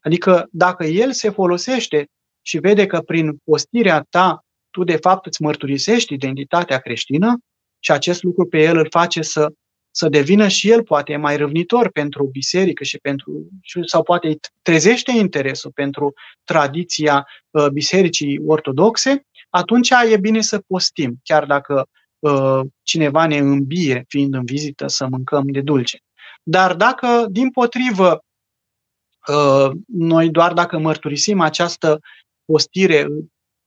[0.02, 2.08] Adică dacă el se folosește
[2.42, 7.38] și vede că prin postirea ta tu de fapt îți mărturisești identitatea creștină
[7.80, 9.54] și acest lucru pe el îl face să,
[9.92, 13.48] să devină și el poate mai răvnitor pentru biserică și pentru
[13.86, 16.14] sau poate îi trezește interesul pentru
[16.44, 21.88] tradiția uh, bisericii ortodoxe, atunci e bine să postim, chiar dacă
[22.20, 26.00] uh, cineva ne îmbie fiind în vizită să mâncăm de dulce.
[26.48, 28.24] Dar dacă, din potrivă,
[29.28, 32.00] uh, noi doar dacă mărturisim această
[32.46, 33.08] postire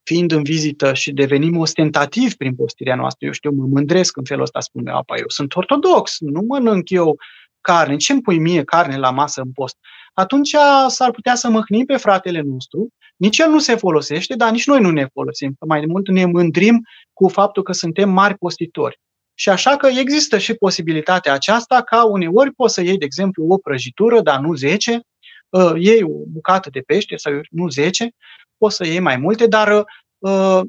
[0.02, 4.42] fiind în vizită și devenim ostentativi prin postirea noastră, eu știu, mă mândresc în felul
[4.42, 7.16] ăsta, spune apa, eu sunt ortodox, nu mănânc eu
[7.60, 9.76] carne, ce îmi pui mie carne la masă în post?
[10.12, 10.56] Atunci
[10.88, 14.80] s-ar putea să măhnim pe fratele nostru, nici el nu se folosește, dar nici noi
[14.80, 15.56] nu ne folosim.
[15.66, 19.00] Mai mult ne mândrim cu faptul că suntem mari postitori.
[19.41, 23.59] Și așa că există și posibilitatea aceasta ca uneori poți să iei, de exemplu, o
[23.59, 25.01] prăjitură, dar nu 10,
[25.49, 28.11] uh, iei o bucată de pește sau nu 10,
[28.57, 29.84] poți să iei mai multe, dar
[30.18, 30.61] uh,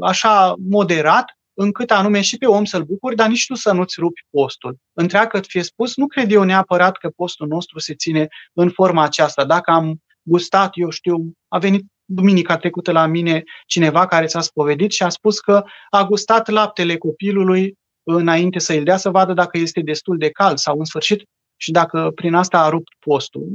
[0.00, 4.26] așa moderat, încât anume și pe om să-l bucuri, dar nici tu să nu-ți rupi
[4.30, 4.76] postul.
[4.92, 9.44] Întreagă fie spus, nu cred eu neapărat că postul nostru se ține în forma aceasta.
[9.44, 14.92] Dacă am gustat, eu știu, a venit duminica trecută la mine cineva care ți-a spovedit
[14.92, 19.58] și a spus că a gustat laptele copilului înainte să îl dea să vadă dacă
[19.58, 21.22] este destul de cald sau în sfârșit
[21.56, 23.48] și dacă prin asta a rupt postul.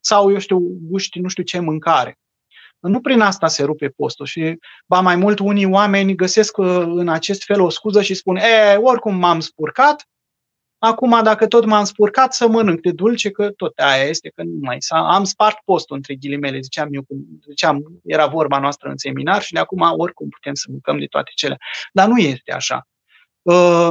[0.00, 2.18] Sau, eu știu, guști nu știu ce mâncare.
[2.78, 7.08] Nu prin asta se rupe postul și, ba mai mult, unii oameni găsesc uh, în
[7.08, 10.06] acest fel o scuză și spun, e, oricum m-am spurcat,
[10.78, 14.58] acum dacă tot m-am spurcat să mănânc de dulce, că tot aia este, că nu
[14.60, 17.06] mai am spart postul între ghilimele, ziceam eu,
[17.48, 21.30] ziceam, era vorba noastră în seminar și de acum oricum putem să mâncăm de toate
[21.34, 21.56] cele.
[21.92, 22.86] Dar nu este așa.
[23.42, 23.90] Uh,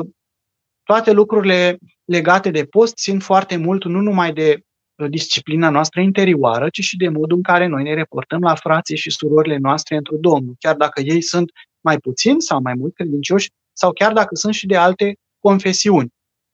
[0.83, 4.63] toate lucrurile legate de post țin foarte mult nu numai de
[4.95, 8.97] uh, disciplina noastră interioară, ci și de modul în care noi ne reportăm la frații
[8.97, 13.49] și surorile noastre într Domnul, chiar dacă ei sunt mai puțini sau mai mult credincioși,
[13.73, 16.09] sau chiar dacă sunt și de alte confesiuni.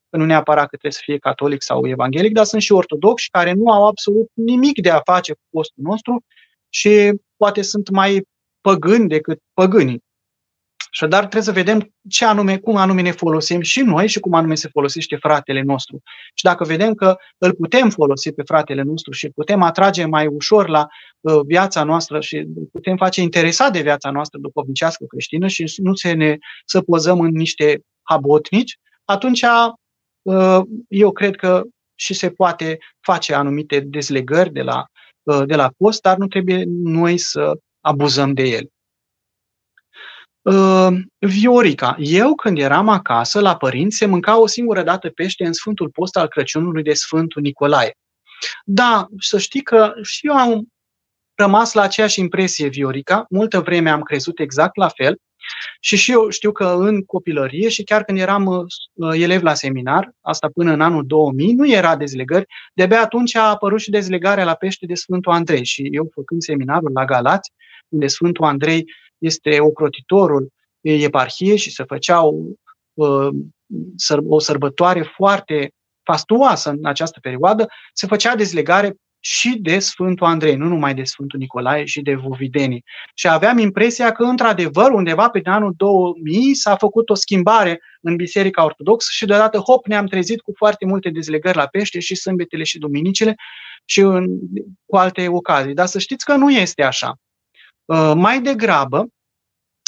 [0.10, 3.72] Nu neapărat că trebuie să fie catolic sau evanghelic, dar sunt și ortodoxi care nu
[3.72, 6.24] au absolut nimic de a face cu postul nostru
[6.70, 8.28] și poate sunt mai
[8.62, 10.04] păgâni decât păgânii.
[10.98, 14.34] Și dar trebuie să vedem ce anume, cum anume ne folosim și noi și cum
[14.34, 16.02] anume se folosește fratele nostru.
[16.34, 20.28] Și dacă vedem că îl putem folosi pe fratele nostru și îl putem atrage mai
[20.28, 20.88] ușor la
[21.20, 25.95] uh, viața noastră și îl putem face interesat de viața noastră duhovnicească creștină și nu
[25.95, 29.45] să ne să pozăm în niște habotnici, atunci
[30.22, 31.64] uh, eu cred că
[31.95, 34.86] și se poate face anumite dezlegări de la,
[35.24, 38.70] uh, de la post, dar nu trebuie noi să abuzăm de el.
[40.48, 41.95] Uh, Viorica.
[42.00, 46.18] Eu, când eram acasă, la părinți, se mânca o singură dată pește în Sfântul Post
[46.18, 47.98] al Crăciunului de Sfântul Nicolae.
[48.66, 50.68] Da, să știi că și eu am
[51.36, 53.26] rămas la aceeași impresie, Viorica.
[53.30, 55.18] Multă vreme am crezut exact la fel
[55.80, 60.12] și și eu știu că în copilărie și chiar când eram uh, elev la seminar,
[60.22, 62.45] asta până în anul 2000, nu era dezlegări.
[62.74, 66.91] De-abia atunci a apărut și dezlegarea la pește de Sfântul Andrei și eu făcând seminarul
[66.93, 67.52] la Galați,
[67.89, 68.86] unde Sfântul Andrei
[69.18, 72.34] este ocrotitorul eparhiei și se făcea o,
[72.93, 73.30] uh,
[74.28, 75.72] o sărbătoare foarte
[76.03, 81.39] fastuoasă în această perioadă, se făcea dezlegare și de Sfântul Andrei, nu numai de Sfântul
[81.39, 82.84] Nicolae și de Vovidenii.
[83.15, 88.63] Și aveam impresia că, într-adevăr, undeva pe anul 2000 s-a făcut o schimbare în Biserica
[88.63, 92.78] Ortodoxă și deodată, hop, ne-am trezit cu foarte multe dezlegări la pește și sâmbetele și
[92.78, 93.36] duminicile
[93.86, 94.28] și în,
[94.86, 95.74] cu alte ocazii.
[95.74, 97.15] Dar să știți că nu este așa.
[97.88, 99.08] Uh, mai degrabă,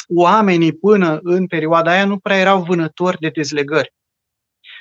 [0.08, 3.92] oamenii până în perioada aia nu prea erau vânători de dezlegări.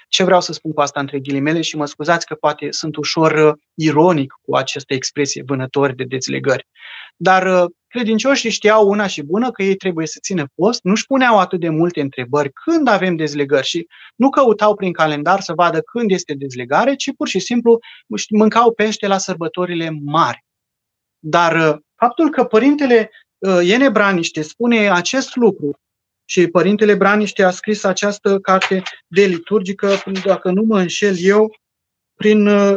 [0.08, 3.32] Ce vreau să spun cu asta între ghilimele și mă scuzați că poate sunt ușor
[3.32, 6.68] uh, ironic cu această expresie vânători de dezlegări.
[7.16, 11.40] Dar uh, credincioșii știau una și bună că ei trebuie să țină post, nu-și puneau
[11.40, 16.12] atât de multe întrebări când avem dezlegări și nu căutau prin calendar să vadă când
[16.12, 17.80] este dezlegare, ci pur și simplu
[18.30, 20.46] mâncau pește la sărbătorile mari.
[21.20, 23.12] Dar uh, faptul că părintele
[23.64, 25.80] Iene Braniște spune acest lucru
[26.26, 31.56] și Părintele Braniște a scris această carte de liturgică, dacă nu mă înșel eu,
[32.16, 32.76] prin uh,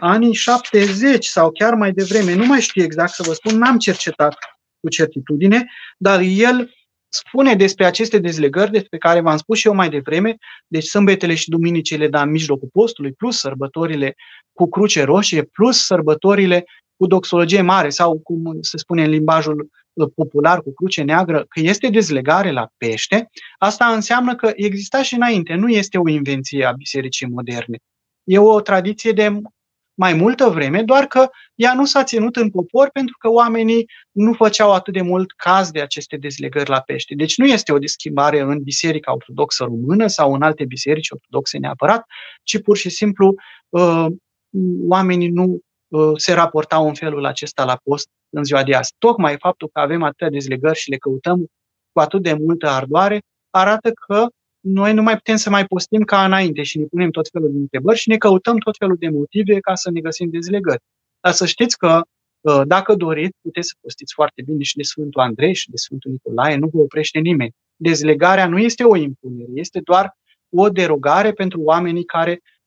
[0.00, 4.34] anii 70 sau chiar mai devreme, nu mai știu exact să vă spun, n-am cercetat
[4.80, 5.66] cu certitudine,
[5.96, 6.72] dar el
[7.08, 10.36] spune despre aceste dezlegări despre care v-am spus și eu mai devreme,
[10.66, 14.14] deci sâmbetele și duminicile, dar în mijlocul postului, plus sărbătorile
[14.52, 16.64] cu cruce roșie, plus sărbătorile
[17.02, 21.60] cu doxologie mare sau, cum se spune în limbajul Uh, popular cu cruce neagră, că
[21.60, 26.72] este dezlegare la pește, asta înseamnă că exista și înainte, nu este o invenție a
[26.72, 27.78] bisericii moderne.
[28.24, 29.40] E o tradiție de
[29.94, 34.32] mai multă vreme, doar că ea nu s-a ținut în popor pentru că oamenii nu
[34.32, 37.14] făceau atât de mult caz de aceste dezlegări la pește.
[37.14, 42.06] Deci nu este o schimbare în Biserica Ortodoxă Română sau în alte biserici ortodoxe neapărat,
[42.42, 43.34] ci pur și simplu
[43.68, 44.06] uh,
[44.88, 45.60] oamenii nu uh,
[46.16, 48.94] se raportau în felul acesta la post în ziua de azi.
[48.98, 51.46] Tocmai faptul că avem atâtea dezlegări și le căutăm
[51.92, 53.20] cu atât de multă ardoare,
[53.50, 54.26] arată că
[54.60, 57.58] noi nu mai putem să mai postim ca înainte și ne punem tot felul de
[57.58, 60.82] întrebări și ne căutăm tot felul de motive ca să ne găsim dezlegări.
[61.20, 62.00] Dar să știți că
[62.40, 66.10] uh, dacă doriți, puteți să postiți foarte bine și de Sfântul Andrei și de Sfântul
[66.10, 67.52] Nicolae, nu vă oprește nimeni.
[67.76, 70.16] Dezlegarea nu este o impunere, este doar
[70.48, 72.61] o derogare pentru oamenii care uh,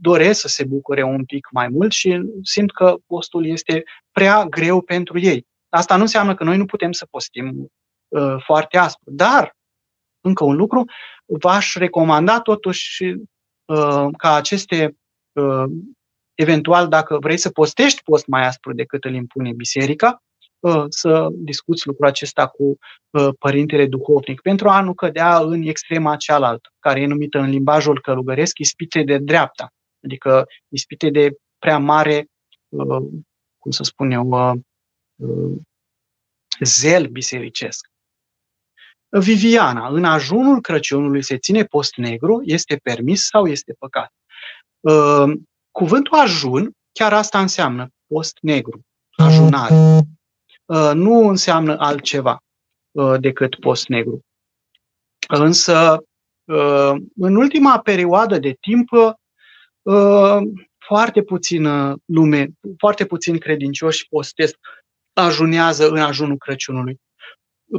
[0.00, 3.82] doresc să se bucure un pic mai mult și simt că postul este
[4.12, 5.46] prea greu pentru ei.
[5.68, 7.72] Asta nu înseamnă că noi nu putem să postim
[8.08, 9.56] uh, foarte aspru, dar
[10.20, 10.84] încă un lucru,
[11.26, 14.96] v-aș recomanda totuși uh, ca aceste
[15.32, 15.64] uh,
[16.34, 20.31] eventual dacă vrei să postești post mai aspru decât îl impune biserica, uh,
[20.88, 22.78] să discuți lucrul acesta cu
[23.10, 28.00] uh, părintele duhovnic pentru a nu cădea în extrema cealaltă, care e numită în limbajul
[28.00, 29.72] călugăresc ispite de dreapta,
[30.04, 32.26] adică ispite de prea mare
[32.68, 33.02] uh,
[33.58, 34.52] cum să spun eu, uh,
[35.16, 35.56] uh,
[36.60, 37.90] zel bisericesc.
[39.08, 44.12] Viviana, în ajunul Crăciunului se ține post negru, este permis sau este păcat?
[44.80, 45.32] Uh,
[45.70, 49.74] cuvântul ajun, chiar asta înseamnă post negru, ajunare.
[50.94, 52.42] Nu înseamnă altceva
[53.18, 54.20] decât post negru.
[55.28, 56.04] Însă,
[57.16, 58.88] în ultima perioadă de timp,
[60.78, 62.48] foarte puțină lume,
[62.78, 64.56] foarte puțin credincioși postesc,
[65.12, 67.00] ajunează în ajunul Crăciunului.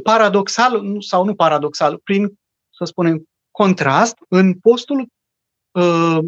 [0.02, 2.38] Paradoxal, sau nu paradoxal, prin,
[2.70, 5.06] să spunem, contrast, în postul,
[5.70, 6.18] uh,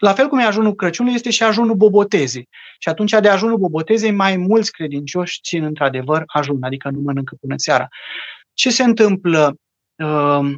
[0.00, 2.48] la fel cum e ajunul Crăciunului, este și ajunul Bobotezei.
[2.78, 7.54] Și atunci de ajunul Bobotezei mai mulți credincioși țin într-adevăr ajun, adică nu mănâncă până
[7.56, 7.88] seara.
[8.52, 9.56] Ce se întâmplă?
[9.96, 10.54] Uh,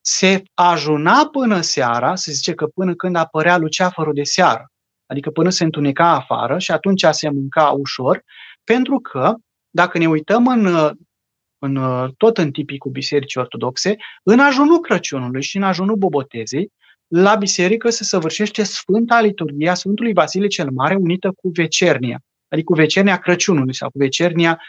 [0.00, 4.70] se ajuna până seara, se zice că până când apărea luceafărul de seară,
[5.06, 8.22] adică până se întuneca afară și atunci se mânca ușor,
[8.64, 9.34] pentru că,
[9.70, 10.92] dacă ne uităm în,
[11.58, 11.74] în,
[12.16, 16.72] tot în tipicul bisericii ortodoxe, în ajunul Crăciunului și în ajunul Bobotezei,
[17.08, 22.74] la biserică se săvârșește Sfânta Liturghia Sfântului Vasile cel Mare unită cu vecernia, adică cu
[22.74, 24.60] vecernia Crăciunului sau cu vecernia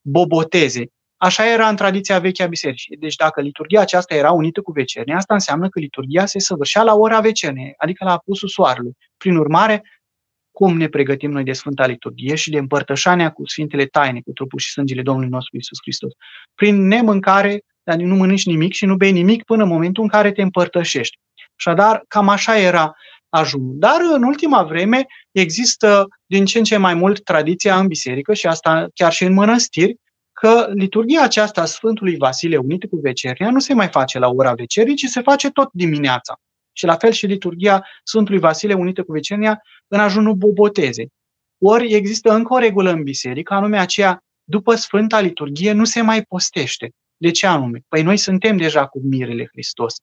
[0.00, 0.92] Bobotezei.
[1.16, 2.96] Așa era în tradiția veche a bisericii.
[2.96, 6.94] Deci dacă liturgia aceasta era unită cu vecernia, asta înseamnă că liturgia se săvârșea la
[6.94, 8.92] ora vecerniei, adică la apusul soarelui.
[9.16, 9.82] Prin urmare,
[10.50, 14.58] cum ne pregătim noi de Sfânta Liturghie și de împărtășania cu Sfintele Taine, cu trupul
[14.58, 16.12] și sângele Domnului nostru Isus Hristos.
[16.54, 20.32] Prin nemâncare, dar nu mănânci nimic și nu bei nimic până în momentul în care
[20.32, 21.18] te împărtășești.
[21.56, 22.94] Așadar, cam așa era
[23.28, 23.74] ajunul.
[23.76, 28.46] Dar în ultima vreme există din ce în ce mai mult tradiția în biserică și
[28.46, 29.96] asta chiar și în mănăstiri,
[30.32, 34.52] că liturgia aceasta a Sfântului Vasile unită cu veceria nu se mai face la ora
[34.52, 36.34] vecerii, ci se face tot dimineața.
[36.72, 41.08] Și la fel și liturgia Sfântului Vasile unită cu veceria în ajunul bobotezei.
[41.58, 46.22] Ori există încă o regulă în biserică, anume aceea, după Sfânta Liturghie nu se mai
[46.22, 46.90] postește.
[47.16, 47.80] De ce anume?
[47.88, 49.94] Păi noi suntem deja cu mirele Hristos.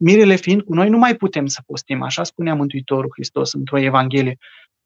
[0.00, 4.38] Mirele fiind cu noi nu mai putem să postim, așa spunea Mântuitorul Hristos într-o Evanghelie.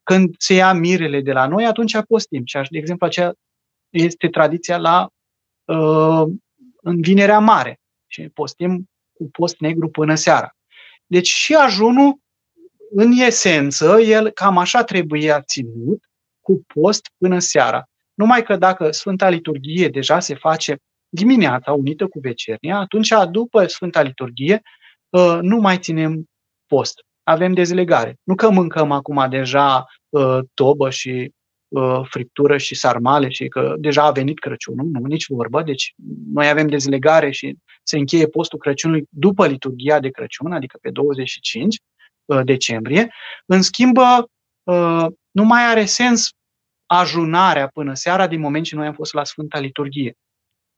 [0.03, 2.43] Când se ia mirele de la noi, atunci postim.
[2.45, 3.33] Și, de exemplu, acea
[3.91, 5.09] este tradiția la
[5.65, 6.23] uh,
[6.83, 10.57] în Vinerea Mare și postim cu post negru până seara.
[11.07, 12.21] Deci și ajunul,
[12.91, 16.05] în esență, el cam așa trebuia ținut,
[16.41, 17.85] cu post până seara.
[18.15, 20.77] Numai că dacă Sfânta Liturghie deja se face
[21.09, 24.61] dimineața unită cu vecernia, atunci după Sfânta Liturghie uh,
[25.41, 26.25] nu mai ținem
[26.67, 27.05] post.
[27.23, 28.19] Avem dezlegare.
[28.23, 31.33] Nu că mâncăm acum deja uh, tobă și
[31.69, 35.63] uh, friptură și sarmale și că deja a venit Crăciunul, nu, nici vorbă.
[35.63, 35.95] Deci
[36.33, 41.81] noi avem dezlegare și se încheie postul Crăciunului după liturgia de Crăciun, adică pe 25
[42.45, 43.13] decembrie.
[43.47, 43.97] În schimb,
[45.31, 46.31] nu mai are sens
[46.87, 50.17] ajunarea până seara din moment ce noi am fost la Sfânta Liturghie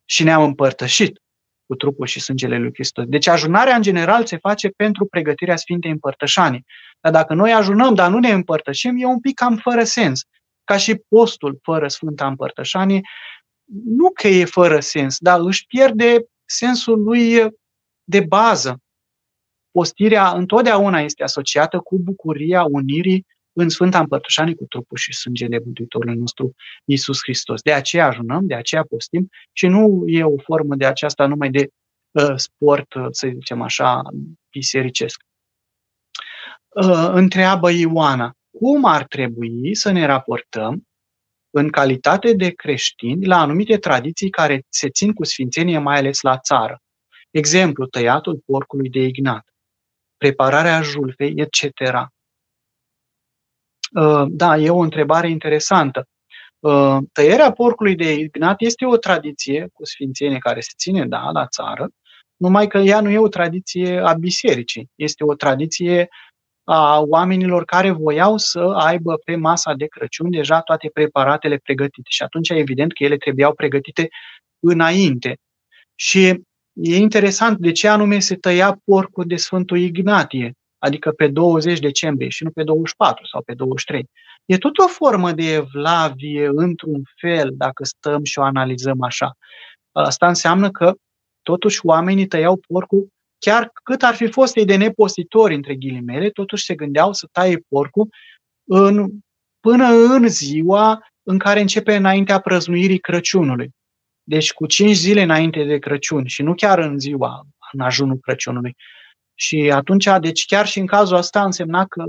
[0.04, 1.20] și ne-am împărtășit
[1.66, 3.04] cu trupul și sângele lui Hristos.
[3.06, 6.64] Deci ajunarea în general se face pentru pregătirea Sfintei Împărtășanii.
[7.00, 10.22] Dar dacă noi ajunăm, dar nu ne împărtășim, e un pic cam fără sens.
[10.64, 13.00] Ca și postul fără Sfânta Împărtășanie,
[13.84, 17.48] nu că e fără sens, dar își pierde sensul lui
[18.04, 18.78] de bază.
[19.70, 26.16] Postirea întotdeauna este asociată cu bucuria unirii în Sfânta Împărtășanie cu trupul și sângele Mântuitorului
[26.16, 27.62] nostru Iisus Hristos.
[27.62, 31.68] De aceea ajunăm, de aceea postim și nu e o formă de aceasta numai de
[32.10, 34.02] uh, sport, uh, să zicem așa,
[34.50, 35.22] bisericesc.
[36.68, 40.86] Uh, întreabă Ioana, cum ar trebui să ne raportăm
[41.50, 46.38] în calitate de creștini la anumite tradiții care se țin cu sfințenie, mai ales la
[46.38, 46.78] țară.
[47.30, 49.48] Exemplu, tăiatul porcului de ignat,
[50.16, 51.62] prepararea julfei, etc.
[53.94, 56.08] Uh, da, e o întrebare interesantă.
[56.58, 61.46] Uh, tăierea porcului de ignat este o tradiție cu sfințenie care se ține, da, la
[61.46, 61.88] țară,
[62.36, 64.90] numai că ea nu e o tradiție a bisericii.
[64.94, 66.08] Este o tradiție
[66.64, 72.08] a oamenilor care voiau să aibă pe masa de Crăciun deja toate preparatele pregătite.
[72.08, 74.08] Și atunci, evident că ele trebuiau pregătite
[74.60, 75.36] înainte.
[75.94, 76.26] Și
[76.72, 80.54] e interesant de ce anume se tăia porcul de Sfântul Ignatie
[80.84, 84.10] adică pe 20 decembrie și nu pe 24 sau pe 23.
[84.44, 89.36] E tot o formă de evlavie, într-un fel, dacă stăm și o analizăm așa.
[89.92, 90.94] Asta înseamnă că
[91.42, 93.08] totuși oamenii tăiau porcul,
[93.38, 97.58] chiar cât ar fi fost ei de nepostitori, între ghilimele, totuși se gândeau să taie
[97.68, 98.08] porcul
[98.64, 99.10] în,
[99.60, 103.70] până în ziua în care începe înaintea prăznuirii Crăciunului.
[104.22, 108.76] Deci cu cinci zile înainte de Crăciun și nu chiar în ziua, în ajunul Crăciunului.
[109.34, 112.04] Și atunci, deci chiar și în cazul ăsta însemna că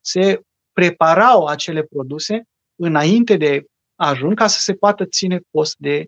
[0.00, 0.40] se
[0.72, 2.42] preparau acele produse
[2.76, 3.64] înainte de
[3.94, 6.04] ajun ca să se poată ține post de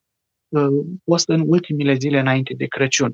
[0.48, 3.12] uh, post în ultimile zile înainte de Crăciun.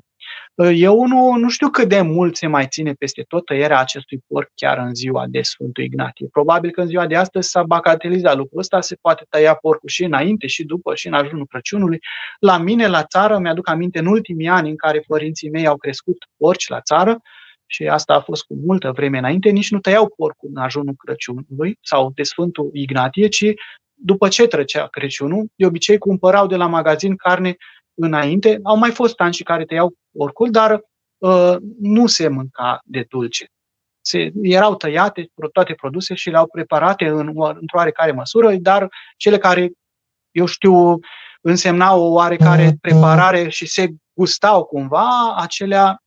[0.55, 4.19] Uh, eu nu, nu știu cât de mult se mai ține peste tot tăierea acestui
[4.27, 6.27] porc chiar în ziua de Sfântul Ignatie.
[6.31, 10.03] Probabil că în ziua de astăzi s-a bacatelizat lucrul ăsta, se poate tăia porcul și
[10.03, 11.99] înainte, și după, și în ajunul Crăciunului.
[12.39, 16.17] La mine, la țară, mi-aduc aminte în ultimii ani în care părinții mei au crescut
[16.37, 17.21] porci la țară,
[17.67, 21.77] și asta a fost cu multă vreme înainte, nici nu tăiau porcul în ajunul Crăciunului
[21.81, 23.53] sau de Sfântul Ignatie, ci
[23.93, 27.55] după ce trecea Crăciunul, de obicei cumpărau de la magazin carne
[27.93, 28.59] înainte.
[28.63, 30.81] Au mai fost ani și care tăiau porcul, dar
[31.17, 33.45] uh, nu se mânca de dulce.
[34.01, 39.71] Se, erau tăiate toate produse și le-au preparate în, într-o oarecare măsură, dar cele care,
[40.31, 40.99] eu știu,
[41.41, 46.01] însemnau o oarecare preparare și se gustau cumva, acelea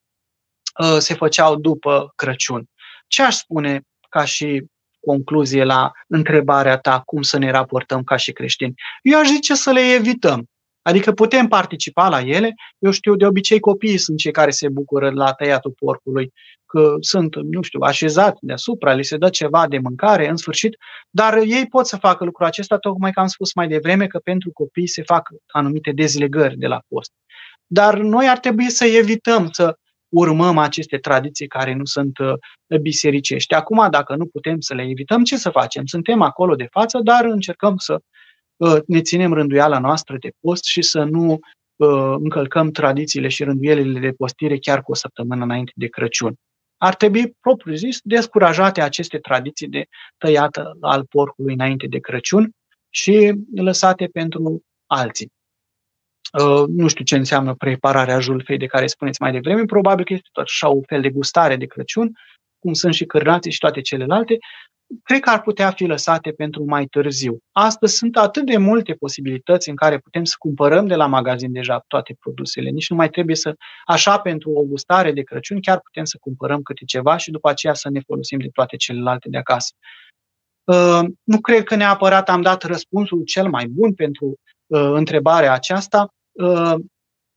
[0.80, 2.64] Uh, se făceau după Crăciun.
[3.06, 4.64] Ce aș spune ca și
[5.00, 8.74] concluzie la întrebarea ta cum să ne raportăm ca și creștini?
[9.02, 10.44] Eu aș zice să le evităm.
[10.82, 12.54] Adică putem participa la ele.
[12.78, 16.32] Eu știu, de obicei copiii sunt cei care se bucură la tăiatul porcului,
[16.66, 20.76] că sunt, nu știu, așezați deasupra, li se dă ceva de mâncare, în sfârșit,
[21.10, 24.50] dar ei pot să facă lucrul acesta, tocmai că am spus mai devreme că pentru
[24.52, 27.12] copii se fac anumite dezlegări de la post.
[27.66, 29.76] Dar noi ar trebui să evităm să
[30.10, 33.54] urmăm aceste tradiții care nu sunt uh, bisericești.
[33.54, 35.86] Acum, dacă nu putem să le evităm, ce să facem?
[35.86, 38.00] Suntem acolo de față, dar încercăm să
[38.56, 41.38] uh, ne ținem rânduiala noastră de post și să nu
[41.76, 46.34] uh, încălcăm tradițiile și rânduielile de postire chiar cu o săptămână înainte de Crăciun.
[46.76, 49.84] Ar trebui, propriu zis, descurajate aceste tradiții de
[50.18, 52.50] tăiată al porcului înainte de Crăciun
[52.90, 55.32] și lăsate pentru alții.
[56.32, 60.28] Uh, nu știu ce înseamnă prepararea julfei de care spuneți mai devreme, probabil că este
[60.32, 62.12] tot așa un fel de gustare de Crăciun,
[62.58, 64.38] cum sunt și cârnații și toate celelalte,
[65.02, 67.38] cred că ar putea fi lăsate pentru mai târziu.
[67.52, 71.84] Astăzi sunt atât de multe posibilități în care putem să cumpărăm de la magazin deja
[71.86, 72.70] toate produsele.
[72.70, 73.54] Nici nu mai trebuie să,
[73.86, 77.74] așa pentru o gustare de Crăciun, chiar putem să cumpărăm câte ceva și după aceea
[77.74, 79.74] să ne folosim de toate celelalte de acasă.
[80.64, 85.98] Uh, nu cred că neapărat am dat răspunsul cel mai bun pentru uh, întrebarea aceasta,
[86.00, 86.19] Uh,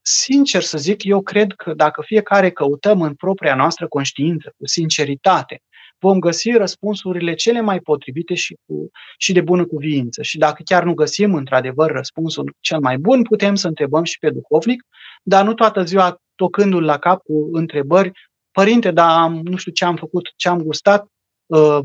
[0.06, 5.62] sincer să zic, eu cred că dacă fiecare căutăm în propria noastră conștiință, cu sinceritate,
[5.98, 10.22] vom găsi răspunsurile cele mai potrivite și, cu, și de bună cuviință.
[10.22, 14.30] Și dacă chiar nu găsim într-adevăr răspunsul cel mai bun, putem să întrebăm și pe
[14.30, 14.82] duhovnic,
[15.22, 18.12] dar nu toată ziua tocându-l la cap cu întrebări,
[18.50, 21.06] părinte, dar nu știu ce am făcut, ce am gustat,
[21.46, 21.78] uh,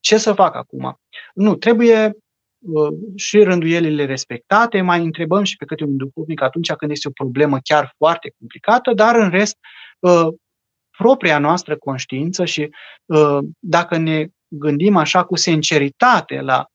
[0.00, 1.00] ce să fac acum?
[1.34, 2.12] Nu, trebuie uh,
[3.16, 7.58] și rânduielile respectate, mai întrebăm și pe câte un duhovnic atunci când este o problemă
[7.62, 9.56] chiar foarte complicată, dar în rest
[9.98, 10.26] uh,
[10.96, 12.68] propria noastră conștiință și
[13.06, 16.66] uh, dacă ne gândim așa cu sinceritate la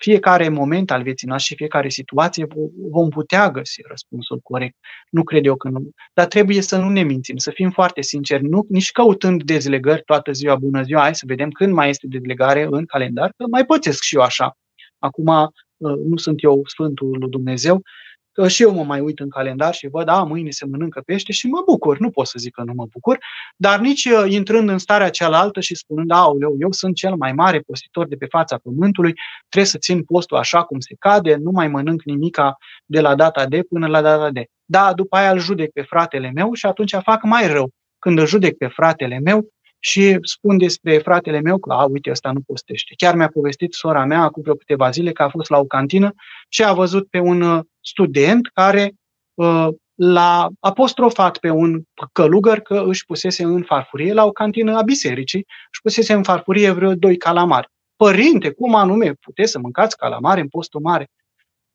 [0.00, 2.46] fiecare moment al vieții noastre și fiecare situație
[2.90, 4.76] vom putea găsi răspunsul corect.
[5.10, 5.90] Nu cred eu că nu.
[6.14, 10.32] Dar trebuie să nu ne mințim, să fim foarte sinceri, nu, nici căutând dezlegări toată
[10.32, 14.02] ziua, bună ziua, hai să vedem când mai este dezlegare în calendar, că mai pățesc
[14.02, 14.56] și eu așa.
[14.98, 18.09] Acum uh, nu sunt eu Sfântul lui Dumnezeu, Că
[18.48, 21.46] și eu mă mai uit în calendar și văd, a, mâine se mănâncă pește și
[21.46, 21.98] mă bucur.
[21.98, 23.18] Nu pot să zic că nu mă bucur,
[23.56, 27.58] dar nici uh, intrând în starea cealaltă și spunând, aoleu, eu sunt cel mai mare
[27.58, 29.14] postitor de pe fața pământului,
[29.48, 33.46] trebuie să țin postul așa cum se cade, nu mai mănânc nimica de la data
[33.46, 34.44] de până la data de.
[34.64, 37.70] Da, după aia îl judec pe fratele meu și atunci fac mai rău.
[37.98, 39.48] Când îl judec pe fratele meu,
[39.80, 42.94] și spun despre fratele meu că, a, uite, ăsta nu postește.
[42.96, 46.12] Chiar mi-a povestit sora mea acum vreo câteva zile că a fost la o cantină
[46.48, 48.92] și a văzut pe un uh, student care
[49.34, 54.82] uh, l-a apostrofat pe un călugăr că își pusese în farfurie la o cantină a
[54.82, 57.68] bisericii, își pusese în farfurie vreo doi calamari.
[57.96, 61.08] Părinte, cum anume puteți să mâncați calamari în postul mare?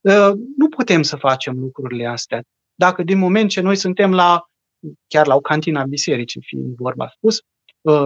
[0.01, 2.41] Uh, nu putem să facem lucrurile astea.
[2.75, 4.43] Dacă din moment ce noi suntem la,
[5.07, 7.54] chiar la o cantină a bisericii, fiind vorba spus, Uh,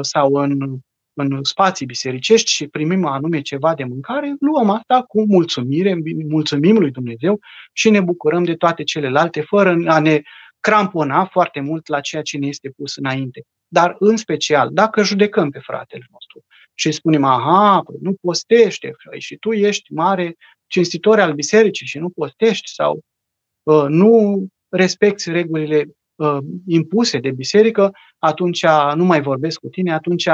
[0.01, 0.80] sau în,
[1.13, 6.91] în spații bisericești și primim anume ceva de mâncare, luăm asta cu mulțumire, mulțumim lui
[6.91, 7.39] Dumnezeu
[7.73, 10.21] și ne bucurăm de toate celelalte, fără a ne
[10.59, 13.41] crampona foarte mult la ceea ce ne este pus înainte.
[13.67, 19.36] Dar, în special, dacă judecăm pe fratele nostru și spunem, aha, păi nu postește, și
[19.36, 20.36] tu ești mare
[20.67, 23.03] cinstitor al bisericii și nu postești sau
[23.63, 25.93] uh, nu respecti regulile uh,
[26.65, 28.65] impuse de biserică, atunci
[28.95, 30.28] nu mai vorbesc cu tine, atunci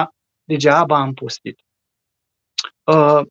[0.43, 1.59] degeaba am pustit.
[2.83, 3.21] Uh,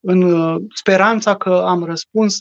[0.00, 2.36] în uh, speranța că am răspuns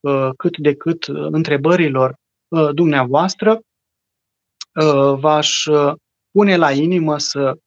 [0.00, 2.14] uh, cât de cât întrebărilor
[2.48, 5.92] uh, dumneavoastră, uh, v-aș uh,
[6.30, 7.58] pune la inimă să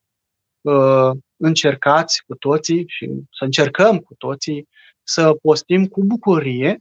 [0.62, 4.68] uh, încercați cu toții și să încercăm cu toții
[5.03, 6.80] să postim cu bucurie,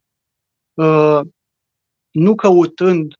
[0.75, 1.21] uh,
[2.11, 3.15] nu căutând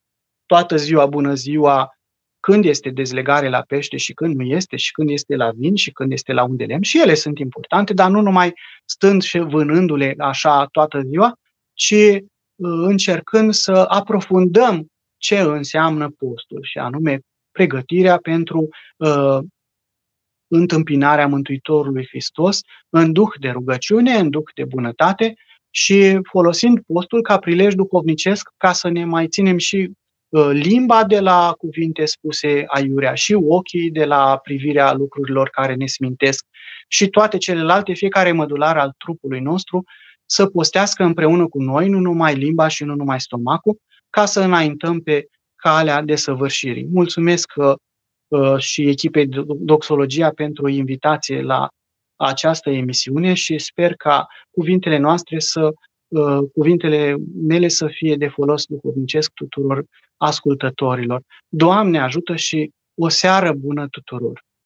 [0.49, 1.93] toată ziua, bună ziua,
[2.41, 5.91] când este dezlegare la pește și când nu este, și când este la vin și
[5.91, 6.83] când este la unde lemn.
[6.83, 8.53] Și ele sunt importante, dar nu numai
[8.85, 11.33] stând și vânându-le așa toată ziua,
[11.73, 12.23] ci uh,
[12.61, 14.87] încercând să aprofundăm
[15.17, 17.21] ce înseamnă postul și anume
[17.51, 19.39] pregătirea pentru uh,
[20.47, 25.35] întâmpinarea Mântuitorului Hristos în duh de rugăciune, în duh de bunătate
[25.71, 30.07] și folosind postul ca prilej duhovnicesc ca să ne mai ținem și Uh,
[30.53, 36.47] limba de la cuvinte spuse aiurea și ochii de la privirea lucrurilor care ne smintesc
[36.89, 39.85] și toate celelalte, fiecare mădular al trupului nostru,
[40.27, 43.79] să postească împreună cu noi, nu numai limba și nu numai stomacul,
[44.11, 45.27] ca să înaintăm pe
[45.57, 46.87] calea de săvârșirii.
[46.93, 47.75] Mulțumesc uh,
[48.29, 51.69] uh și echipei Doxologia pentru invitație la
[52.17, 55.88] această emisiune și sper ca cuvintele noastre să Uh,
[56.53, 59.85] cuvintele mele să fie de folos duhovnicesc tuturor
[60.17, 61.23] ascultătorilor.
[61.49, 64.47] Doamne ajută și o seară bună tuturor!